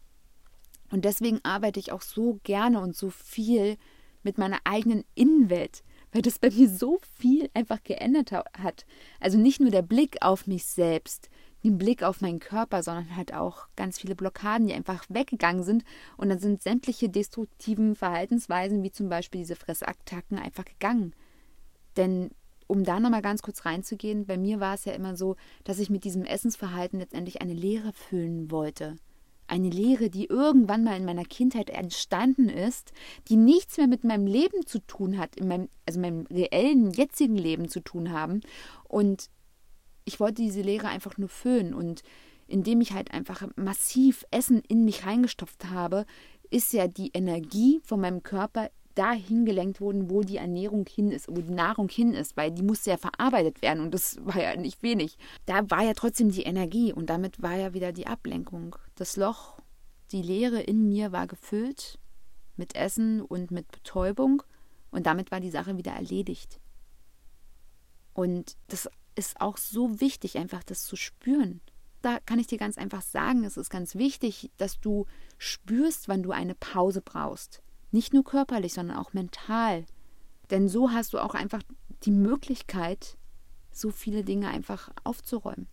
[0.91, 3.77] Und deswegen arbeite ich auch so gerne und so viel
[4.23, 8.85] mit meiner eigenen Innenwelt, weil das bei mir so viel einfach geändert hat.
[9.21, 11.29] Also nicht nur der Blick auf mich selbst,
[11.65, 15.83] den Blick auf meinen Körper, sondern halt auch ganz viele Blockaden, die einfach weggegangen sind.
[16.15, 21.13] Und dann sind sämtliche destruktiven Verhaltensweisen, wie zum Beispiel diese Fressattacken, einfach gegangen.
[21.97, 22.31] Denn
[22.67, 25.89] um da nochmal ganz kurz reinzugehen, bei mir war es ja immer so, dass ich
[25.89, 28.95] mit diesem Essensverhalten letztendlich eine Leere füllen wollte.
[29.47, 32.93] Eine Leere, die irgendwann mal in meiner Kindheit entstanden ist,
[33.27, 37.35] die nichts mehr mit meinem Leben zu tun hat, in meinem, also meinem reellen, jetzigen
[37.35, 38.41] Leben zu tun haben.
[38.87, 39.29] Und
[40.05, 42.03] ich wollte diese Leere einfach nur füllen und
[42.47, 46.05] indem ich halt einfach massiv Essen in mich reingestopft habe,
[46.51, 51.27] ist ja die Energie von meinem Körper dahin gelenkt worden, wo die Ernährung hin ist,
[51.27, 54.55] wo die Nahrung hin ist, weil die musste ja verarbeitet werden und das war ja
[54.55, 55.17] nicht wenig.
[55.45, 58.75] Da war ja trotzdem die Energie und damit war ja wieder die Ablenkung.
[58.95, 59.59] Das Loch,
[60.11, 61.99] die Leere in mir war gefüllt
[62.55, 64.43] mit Essen und mit Betäubung
[64.91, 66.61] und damit war die Sache wieder erledigt.
[68.13, 71.61] Und das ist auch so wichtig, einfach das zu spüren.
[72.01, 75.05] Da kann ich dir ganz einfach sagen, es ist ganz wichtig, dass du
[75.37, 77.61] spürst, wann du eine Pause brauchst.
[77.91, 79.85] Nicht nur körperlich, sondern auch mental.
[80.51, 81.63] Denn so hast du auch einfach
[82.03, 83.17] die Möglichkeit,
[83.71, 85.67] so viele Dinge einfach aufzuräumen.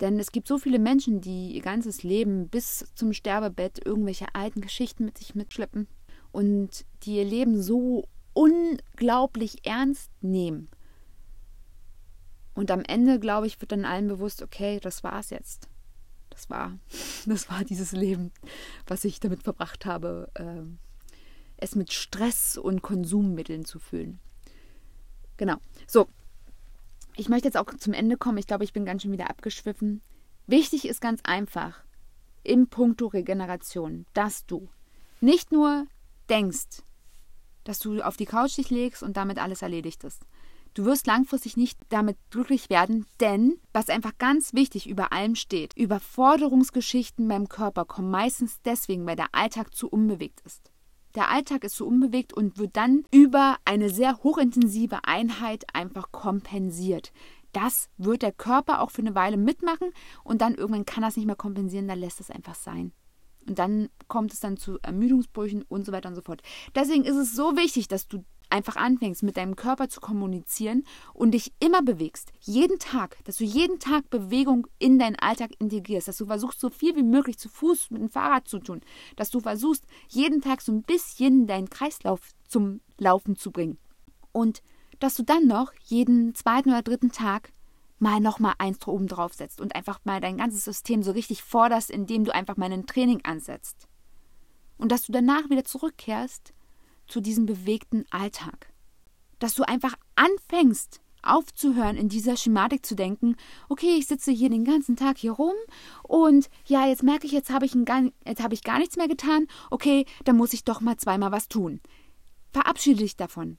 [0.00, 4.60] Denn es gibt so viele Menschen, die ihr ganzes Leben bis zum Sterbebett irgendwelche alten
[4.60, 5.86] Geschichten mit sich mitschleppen
[6.32, 10.68] und die ihr Leben so unglaublich ernst nehmen.
[12.54, 15.68] Und am Ende, glaube ich, wird dann allen bewusst, okay, das war es jetzt.
[16.30, 16.78] Das war,
[17.26, 18.32] das war dieses Leben,
[18.86, 20.62] was ich damit verbracht habe, äh,
[21.56, 24.18] es mit Stress und Konsummitteln zu füllen.
[25.36, 25.56] Genau.
[25.86, 26.08] So.
[27.14, 28.38] Ich möchte jetzt auch zum Ende kommen.
[28.38, 30.00] Ich glaube, ich bin ganz schön wieder abgeschwiffen.
[30.46, 31.84] Wichtig ist ganz einfach
[32.42, 34.68] im Punkto Regeneration, dass du
[35.20, 35.86] nicht nur
[36.28, 36.82] denkst,
[37.64, 40.22] dass du auf die Couch dich legst und damit alles erledigt ist.
[40.74, 45.76] Du wirst langfristig nicht damit glücklich werden, denn was einfach ganz wichtig über allem steht,
[45.76, 50.70] Überforderungsgeschichten beim Körper kommen meistens deswegen, weil der Alltag zu unbewegt ist.
[51.14, 57.12] Der Alltag ist zu unbewegt und wird dann über eine sehr hochintensive Einheit einfach kompensiert.
[57.52, 59.92] Das wird der Körper auch für eine Weile mitmachen
[60.24, 62.92] und dann irgendwann kann es nicht mehr kompensieren, dann lässt es einfach sein.
[63.46, 66.42] Und dann kommt es dann zu Ermüdungsbrüchen und so weiter und so fort.
[66.74, 70.84] Deswegen ist es so wichtig, dass du einfach anfängst, mit deinem Körper zu kommunizieren
[71.14, 72.32] und dich immer bewegst.
[72.40, 76.70] Jeden Tag, dass du jeden Tag Bewegung in deinen Alltag integrierst, dass du versuchst, so
[76.70, 78.82] viel wie möglich zu Fuß mit dem Fahrrad zu tun,
[79.16, 83.78] dass du versuchst, jeden Tag so ein bisschen deinen Kreislauf zum Laufen zu bringen.
[84.30, 84.62] Und
[85.00, 87.52] dass du dann noch jeden zweiten oder dritten Tag
[87.98, 91.90] mal nochmal eins oben drauf setzt und einfach mal dein ganzes System so richtig forderst,
[91.90, 93.88] indem du einfach mal ein Training ansetzt.
[94.76, 96.52] Und dass du danach wieder zurückkehrst
[97.12, 98.72] zu diesem bewegten Alltag.
[99.38, 103.36] Dass du einfach anfängst, aufzuhören, in dieser Schematik zu denken,
[103.68, 105.54] okay, ich sitze hier den ganzen Tag hier rum
[106.02, 110.06] und ja, jetzt merke ich, jetzt habe ich, hab ich gar nichts mehr getan, okay,
[110.24, 111.80] dann muss ich doch mal zweimal was tun.
[112.52, 113.58] Verabschiede dich davon.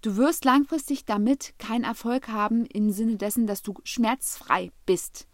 [0.00, 5.28] Du wirst langfristig damit keinen Erfolg haben im Sinne dessen, dass du schmerzfrei bist.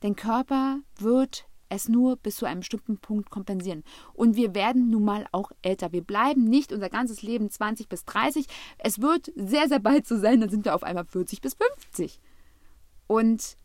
[0.00, 3.84] Dein Körper wird es nur bis zu einem bestimmten Punkt kompensieren.
[4.12, 5.92] Und wir werden nun mal auch älter.
[5.92, 8.46] Wir bleiben nicht unser ganzes Leben 20 bis 30.
[8.78, 12.20] Es wird sehr, sehr bald so sein, dann sind wir auf einmal 40 bis 50.
[13.06, 13.56] Und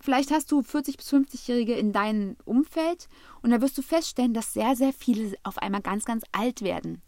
[0.00, 3.08] vielleicht hast du 40 bis 50-Jährige in deinem Umfeld
[3.40, 7.02] und da wirst du feststellen, dass sehr, sehr viele auf einmal ganz, ganz alt werden.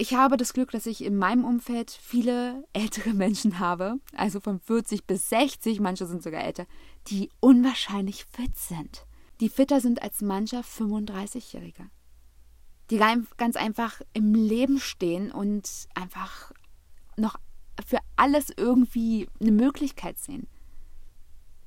[0.00, 4.60] Ich habe das Glück, dass ich in meinem Umfeld viele ältere Menschen habe, also von
[4.60, 6.66] 40 bis 60, manche sind sogar älter,
[7.08, 9.06] die unwahrscheinlich fit sind.
[9.40, 11.90] Die fitter sind als mancher 35-Jährige.
[12.90, 12.98] Die
[13.38, 16.52] ganz einfach im Leben stehen und einfach
[17.16, 17.34] noch
[17.84, 20.46] für alles irgendwie eine Möglichkeit sehen.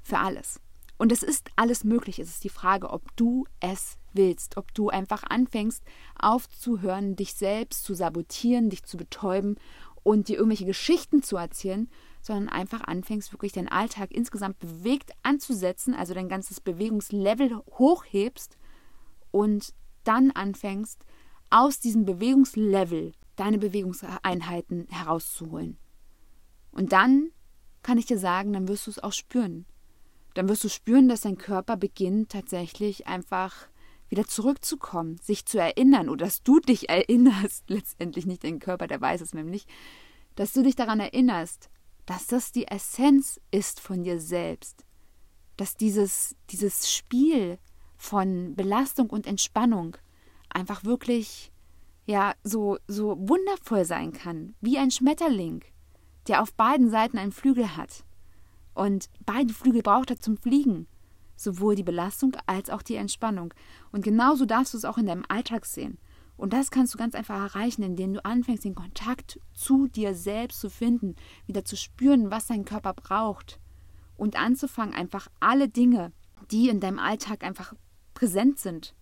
[0.03, 0.61] Für alles.
[1.01, 2.19] Und es ist alles möglich.
[2.19, 5.81] Es ist die Frage, ob du es willst, ob du einfach anfängst
[6.13, 9.55] aufzuhören, dich selbst zu sabotieren, dich zu betäuben
[10.03, 11.89] und dir irgendwelche Geschichten zu erzählen,
[12.21, 18.59] sondern einfach anfängst, wirklich deinen Alltag insgesamt bewegt anzusetzen, also dein ganzes Bewegungslevel hochhebst
[19.31, 19.73] und
[20.03, 21.03] dann anfängst,
[21.49, 25.79] aus diesem Bewegungslevel deine Bewegungseinheiten herauszuholen.
[26.71, 27.31] Und dann
[27.81, 29.65] kann ich dir sagen, dann wirst du es auch spüren
[30.33, 33.67] dann wirst du spüren, dass dein Körper beginnt tatsächlich einfach
[34.09, 39.01] wieder zurückzukommen, sich zu erinnern oder dass du dich erinnerst, letztendlich nicht dein Körper, der
[39.01, 39.65] weiß es nämlich,
[40.35, 41.69] dass du dich daran erinnerst,
[42.05, 44.85] dass das die Essenz ist von dir selbst,
[45.57, 47.57] dass dieses, dieses Spiel
[47.97, 49.95] von Belastung und Entspannung
[50.49, 51.51] einfach wirklich
[52.05, 55.63] ja so, so wundervoll sein kann, wie ein Schmetterling,
[56.27, 58.03] der auf beiden Seiten einen Flügel hat.
[58.73, 60.87] Und beide Flügel braucht er zum Fliegen.
[61.35, 63.53] Sowohl die Belastung als auch die Entspannung.
[63.91, 65.97] Und genauso darfst du es auch in deinem Alltag sehen.
[66.37, 70.59] Und das kannst du ganz einfach erreichen, indem du anfängst, den Kontakt zu dir selbst
[70.59, 71.15] zu finden,
[71.45, 73.59] wieder zu spüren, was dein Körper braucht.
[74.17, 76.11] Und anzufangen, einfach alle Dinge,
[76.49, 77.75] die in deinem Alltag einfach
[78.13, 78.95] präsent sind,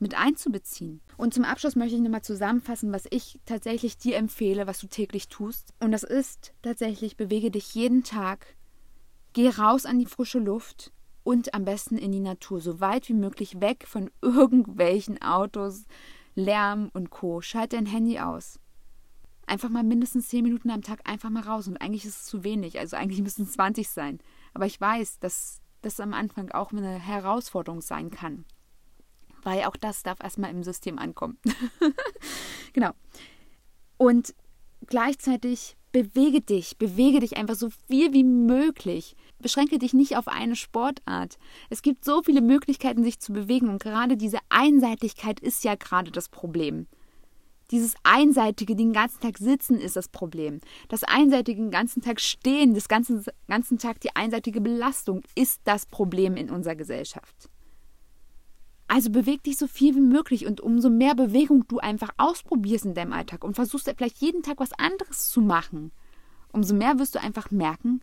[0.00, 1.00] mit einzubeziehen.
[1.16, 5.28] Und zum Abschluss möchte ich nochmal zusammenfassen, was ich tatsächlich dir empfehle, was du täglich
[5.28, 5.72] tust.
[5.78, 8.56] Und das ist tatsächlich, bewege dich jeden Tag
[9.32, 10.92] Geh raus an die frische Luft
[11.24, 15.84] und am besten in die Natur, so weit wie möglich weg von irgendwelchen Autos,
[16.34, 17.40] Lärm und Co.
[17.40, 18.58] Schalt dein Handy aus.
[19.46, 21.68] Einfach mal mindestens 10 Minuten am Tag einfach mal raus.
[21.68, 22.78] Und eigentlich ist es zu wenig.
[22.78, 24.20] Also eigentlich müssen es 20 sein.
[24.54, 28.44] Aber ich weiß, dass das am Anfang auch eine Herausforderung sein kann.
[29.42, 31.38] Weil auch das darf erstmal im System ankommen.
[32.72, 32.92] genau.
[33.98, 34.34] Und
[34.86, 39.14] gleichzeitig bewege dich, bewege dich einfach so viel wie möglich.
[39.38, 41.38] Beschränke dich nicht auf eine Sportart.
[41.70, 46.10] Es gibt so viele Möglichkeiten, sich zu bewegen und gerade diese Einseitigkeit ist ja gerade
[46.10, 46.86] das Problem.
[47.70, 50.60] Dieses einseitige den ganzen Tag sitzen ist das Problem.
[50.88, 55.86] Das einseitige den ganzen Tag stehen, das ganzen, ganzen Tag die einseitige Belastung ist das
[55.86, 57.48] Problem in unserer Gesellschaft.
[58.94, 62.92] Also beweg dich so viel wie möglich und umso mehr Bewegung du einfach ausprobierst in
[62.92, 65.92] deinem Alltag und versuchst vielleicht jeden Tag was anderes zu machen,
[66.52, 68.02] umso mehr wirst du einfach merken,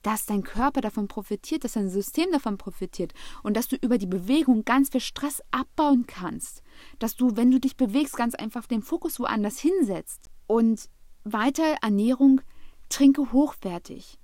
[0.00, 3.12] dass dein Körper davon profitiert, dass dein System davon profitiert
[3.42, 6.62] und dass du über die Bewegung ganz viel Stress abbauen kannst.
[6.98, 10.30] Dass du, wenn du dich bewegst, ganz einfach den Fokus woanders hinsetzt.
[10.46, 10.88] Und
[11.22, 12.40] weiter Ernährung,
[12.88, 14.18] trinke hochwertig.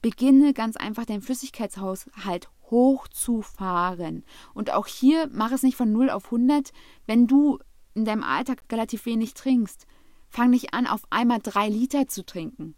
[0.00, 4.24] Beginne ganz einfach deinen Flüssigkeitshaushalt hochzufahren.
[4.54, 6.72] Und auch hier mach es nicht von 0 auf 100.
[7.06, 7.58] Wenn du
[7.94, 9.86] in deinem Alltag relativ wenig trinkst,
[10.28, 12.74] fang nicht an, auf einmal drei Liter zu trinken.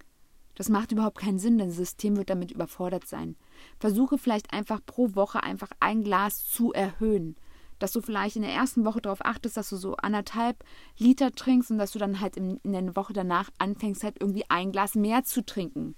[0.55, 3.37] Das macht überhaupt keinen Sinn, dein System wird damit überfordert sein.
[3.79, 7.37] Versuche vielleicht einfach pro Woche einfach ein Glas zu erhöhen.
[7.79, 10.65] Dass du vielleicht in der ersten Woche darauf achtest, dass du so anderthalb
[10.99, 14.45] Liter trinkst und dass du dann halt in, in der Woche danach anfängst, halt irgendwie
[14.49, 15.95] ein Glas mehr zu trinken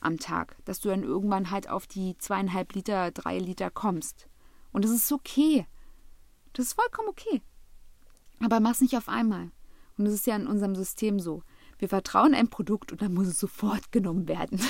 [0.00, 4.28] am Tag, dass du dann irgendwann halt auf die zweieinhalb Liter, drei Liter kommst.
[4.72, 5.66] Und das ist okay.
[6.52, 7.42] Das ist vollkommen okay.
[8.42, 9.50] Aber mach's nicht auf einmal.
[9.96, 11.42] Und das ist ja in unserem System so.
[11.78, 14.60] Wir vertrauen ein Produkt und dann muss es sofort genommen werden.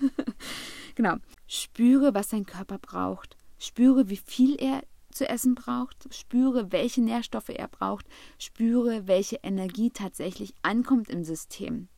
[0.94, 1.16] genau.
[1.46, 3.36] Spüre, was dein Körper braucht.
[3.58, 6.14] Spüre, wie viel er zu essen braucht.
[6.14, 8.06] Spüre, welche Nährstoffe er braucht.
[8.38, 11.88] Spüre, welche Energie tatsächlich ankommt im System.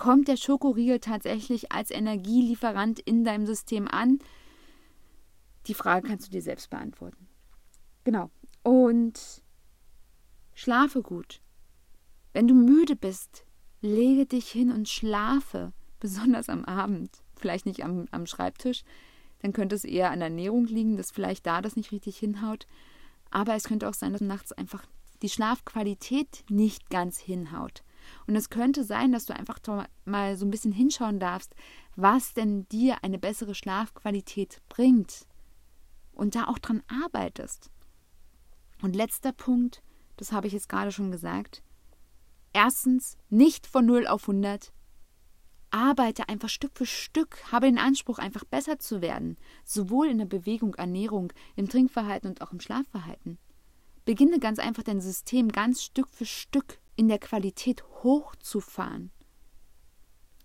[0.00, 4.18] Kommt der Schokoriegel tatsächlich als Energielieferant in deinem System an?
[5.66, 7.28] Die Frage kannst du dir selbst beantworten.
[8.04, 8.30] Genau.
[8.62, 9.42] Und
[10.54, 11.42] schlafe gut.
[12.32, 13.44] Wenn du müde bist,
[13.82, 17.22] lege dich hin und schlafe, besonders am Abend.
[17.36, 18.84] Vielleicht nicht am, am Schreibtisch,
[19.40, 22.66] dann könnte es eher an der Ernährung liegen, dass vielleicht da das nicht richtig hinhaut.
[23.30, 24.82] Aber es könnte auch sein, dass nachts einfach
[25.20, 27.82] die Schlafqualität nicht ganz hinhaut.
[28.26, 29.58] Und es könnte sein, dass du einfach
[30.04, 31.54] mal so ein bisschen hinschauen darfst,
[31.96, 35.26] was denn dir eine bessere Schlafqualität bringt
[36.12, 37.70] und da auch dran arbeitest.
[38.82, 39.82] Und letzter Punkt,
[40.16, 41.62] das habe ich jetzt gerade schon gesagt.
[42.52, 44.72] Erstens, nicht von 0 auf 100.
[45.70, 50.26] Arbeite einfach Stück für Stück, habe den Anspruch, einfach besser zu werden, sowohl in der
[50.26, 53.38] Bewegung, Ernährung, im Trinkverhalten und auch im Schlafverhalten.
[54.04, 59.10] Beginne ganz einfach dein System ganz Stück für Stück in der Qualität hochzufahren.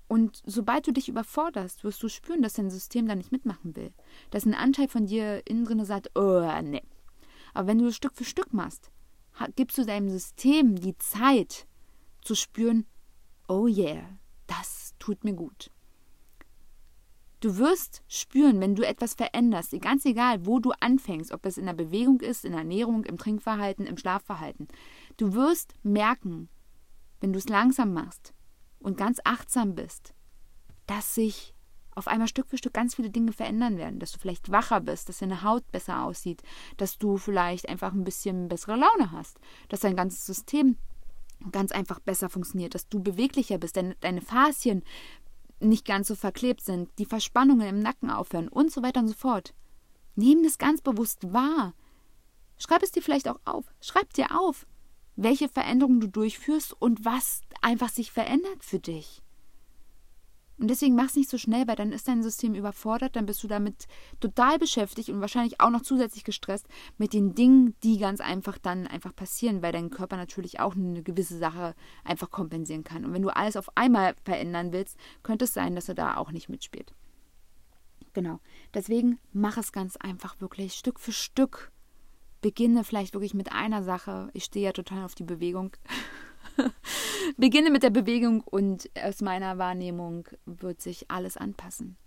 [0.08, 3.92] Und sobald du dich überforderst, wirst du spüren, dass dein System da nicht mitmachen will.
[4.32, 6.82] Dass ein Anteil von dir innen drin sagt, oh, nee.
[7.54, 8.90] Aber wenn du es Stück für Stück machst,
[9.58, 11.68] gibst du deinem System die Zeit
[12.22, 12.86] zu spüren,
[13.50, 15.72] oh yeah, das tut mir gut.
[17.42, 21.66] Du wirst spüren, wenn du etwas veränderst, ganz egal, wo du anfängst, ob es in
[21.66, 24.68] der Bewegung ist, in der Ernährung, im Trinkverhalten, im Schlafverhalten.
[25.18, 26.50] Du wirst merken,
[27.22, 28.34] wenn du es langsam machst
[28.80, 30.14] und ganz achtsam bist,
[30.88, 31.56] dass sich
[31.96, 35.08] auf einmal Stück für Stück ganz viele Dinge verändern werden, dass du vielleicht wacher bist,
[35.08, 36.44] dass deine Haut besser aussieht,
[36.76, 39.40] dass du vielleicht einfach ein bisschen bessere Laune hast,
[39.70, 40.78] dass dein ganzes System
[41.52, 44.84] ganz einfach besser funktioniert, dass du beweglicher bist, deine, deine Faszien
[45.60, 49.14] nicht ganz so verklebt sind, die Verspannungen im Nacken aufhören und so weiter und so
[49.14, 49.54] fort.
[50.16, 51.74] Nimm das ganz bewusst wahr.
[52.58, 53.66] Schreib es dir vielleicht auch auf.
[53.82, 54.66] Schreib dir auf,
[55.16, 59.22] welche Veränderungen du durchführst und was einfach sich verändert für dich.
[60.58, 63.44] Und deswegen mach es nicht so schnell, weil dann ist dein System überfordert, dann bist
[63.44, 63.88] du damit
[64.22, 68.88] total beschäftigt und wahrscheinlich auch noch zusätzlich gestresst mit den Dingen, die ganz einfach dann
[68.88, 73.04] einfach passieren, weil dein Körper natürlich auch eine gewisse Sache einfach kompensieren kann.
[73.04, 76.32] Und wenn du alles auf einmal verändern willst, könnte es sein, dass er da auch
[76.32, 76.94] nicht mitspielt.
[78.14, 78.40] Genau.
[78.74, 81.74] Deswegen mach es ganz einfach wirklich Stück für Stück
[82.46, 84.30] beginne vielleicht wirklich mit einer Sache.
[84.34, 85.72] Ich stehe ja total auf die Bewegung.
[87.38, 91.98] beginne mit der Bewegung und aus meiner Wahrnehmung wird sich alles anpassen.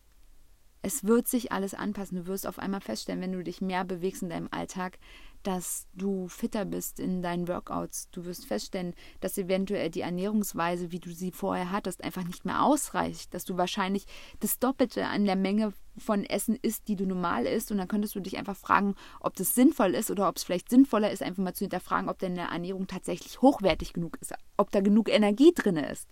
[0.80, 2.18] Es wird sich alles anpassen.
[2.18, 5.00] Du wirst auf einmal feststellen, wenn du dich mehr bewegst in deinem Alltag,
[5.42, 8.10] dass du fitter bist in deinen Workouts.
[8.10, 12.62] Du wirst feststellen, dass eventuell die Ernährungsweise, wie du sie vorher hattest, einfach nicht mehr
[12.62, 13.32] ausreicht.
[13.34, 14.06] Dass du wahrscheinlich
[14.40, 17.70] das Doppelte an der Menge von Essen isst, die du normal isst.
[17.70, 20.70] Und dann könntest du dich einfach fragen, ob das sinnvoll ist oder ob es vielleicht
[20.70, 24.80] sinnvoller ist, einfach mal zu hinterfragen, ob deine Ernährung tatsächlich hochwertig genug ist, ob da
[24.80, 26.08] genug Energie drin ist.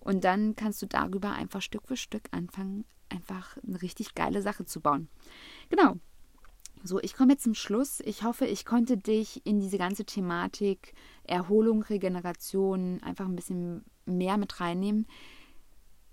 [0.00, 4.64] Und dann kannst du darüber einfach Stück für Stück anfangen, einfach eine richtig geile Sache
[4.64, 5.08] zu bauen.
[5.68, 5.96] Genau.
[6.82, 8.00] So, ich komme jetzt zum Schluss.
[8.00, 14.38] Ich hoffe, ich konnte dich in diese ganze Thematik Erholung, Regeneration einfach ein bisschen mehr
[14.38, 15.06] mit reinnehmen.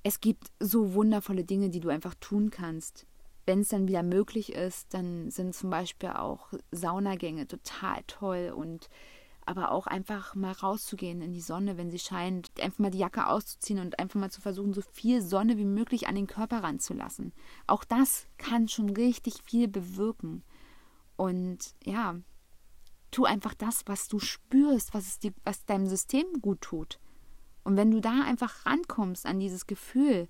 [0.04, 3.06] Es gibt so wundervolle Dinge, die du einfach tun kannst.
[3.46, 8.90] Wenn es dann wieder möglich ist, dann sind zum Beispiel auch Saunagänge total toll und
[9.46, 13.28] aber auch einfach mal rauszugehen in die Sonne, wenn sie scheint, einfach mal die Jacke
[13.28, 17.32] auszuziehen und einfach mal zu versuchen, so viel Sonne wie möglich an den Körper ranzulassen.
[17.66, 20.44] Auch das kann schon richtig viel bewirken.
[21.18, 22.16] Und ja,
[23.12, 27.00] tu einfach das, was du spürst, was, es dir, was deinem System gut tut.
[27.64, 30.30] Und wenn du da einfach rankommst an dieses Gefühl,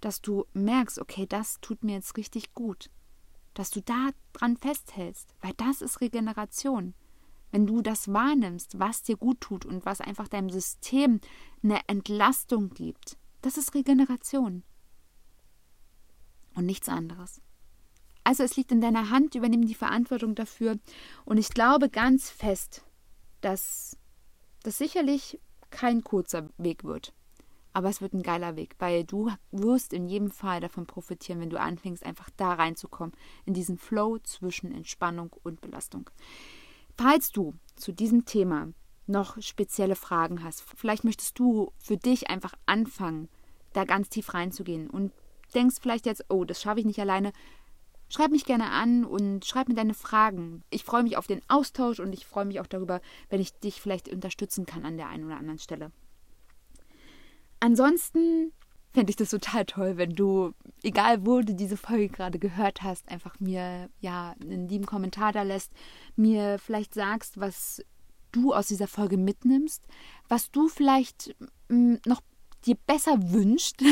[0.00, 2.90] dass du merkst, okay, das tut mir jetzt richtig gut,
[3.54, 6.94] dass du da dran festhältst, weil das ist Regeneration.
[7.50, 11.20] Wenn du das wahrnimmst, was dir gut tut und was einfach deinem System
[11.62, 14.62] eine Entlastung gibt, das ist Regeneration.
[16.54, 17.40] Und nichts anderes.
[18.26, 20.80] Also es liegt in deiner Hand, übernimm die Verantwortung dafür.
[21.24, 22.84] Und ich glaube ganz fest,
[23.40, 23.96] dass
[24.64, 25.38] das sicherlich
[25.70, 27.14] kein kurzer Weg wird.
[27.72, 31.50] Aber es wird ein geiler Weg, weil du wirst in jedem Fall davon profitieren, wenn
[31.50, 33.14] du anfängst, einfach da reinzukommen,
[33.44, 36.10] in diesen Flow zwischen Entspannung und Belastung.
[36.98, 38.72] Falls du zu diesem Thema
[39.06, 43.28] noch spezielle Fragen hast, vielleicht möchtest du für dich einfach anfangen,
[43.72, 45.12] da ganz tief reinzugehen und
[45.54, 47.32] denkst vielleicht jetzt, oh, das schaffe ich nicht alleine,
[48.08, 50.62] schreib mich gerne an und schreib mir deine Fragen.
[50.70, 53.80] Ich freue mich auf den Austausch und ich freue mich auch darüber, wenn ich dich
[53.80, 55.90] vielleicht unterstützen kann an der einen oder anderen Stelle.
[57.60, 58.52] Ansonsten
[58.92, 63.08] fände ich das total toll, wenn du, egal wo du diese Folge gerade gehört hast,
[63.10, 65.72] einfach mir ja einen lieben Kommentar da lässt,
[66.16, 67.82] mir vielleicht sagst, was
[68.32, 69.86] du aus dieser Folge mitnimmst,
[70.28, 71.36] was du vielleicht
[71.68, 72.22] mm, noch
[72.64, 73.82] dir besser wünscht,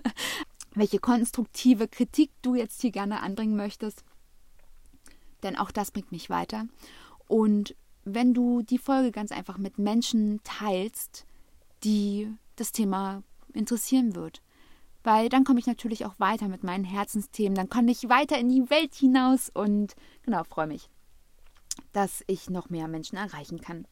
[0.74, 4.04] welche konstruktive Kritik du jetzt hier gerne anbringen möchtest.
[5.42, 6.66] Denn auch das bringt mich weiter.
[7.28, 11.26] Und wenn du die Folge ganz einfach mit Menschen teilst,
[11.84, 13.22] die das Thema
[13.52, 14.42] interessieren wird.
[15.02, 17.54] Weil dann komme ich natürlich auch weiter mit meinen Herzensthemen.
[17.54, 20.88] Dann kann ich weiter in die Welt hinaus und genau, freue mich,
[21.92, 23.86] dass ich noch mehr Menschen erreichen kann.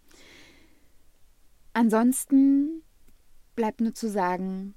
[1.75, 2.83] Ansonsten
[3.57, 4.75] bleibt nur zu sagen,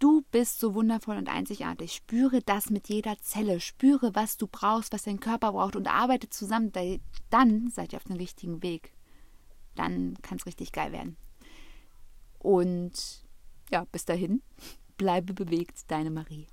[0.00, 1.92] du bist so wundervoll und einzigartig.
[1.92, 3.60] Spüre das mit jeder Zelle.
[3.60, 6.72] Spüre, was du brauchst, was dein Körper braucht und arbeite zusammen.
[7.28, 8.92] Dann seid ihr auf dem richtigen Weg.
[9.76, 11.16] Dann kann es richtig geil werden.
[12.40, 13.22] Und
[13.70, 14.42] ja, bis dahin,
[14.96, 16.46] bleibe bewegt, deine Marie.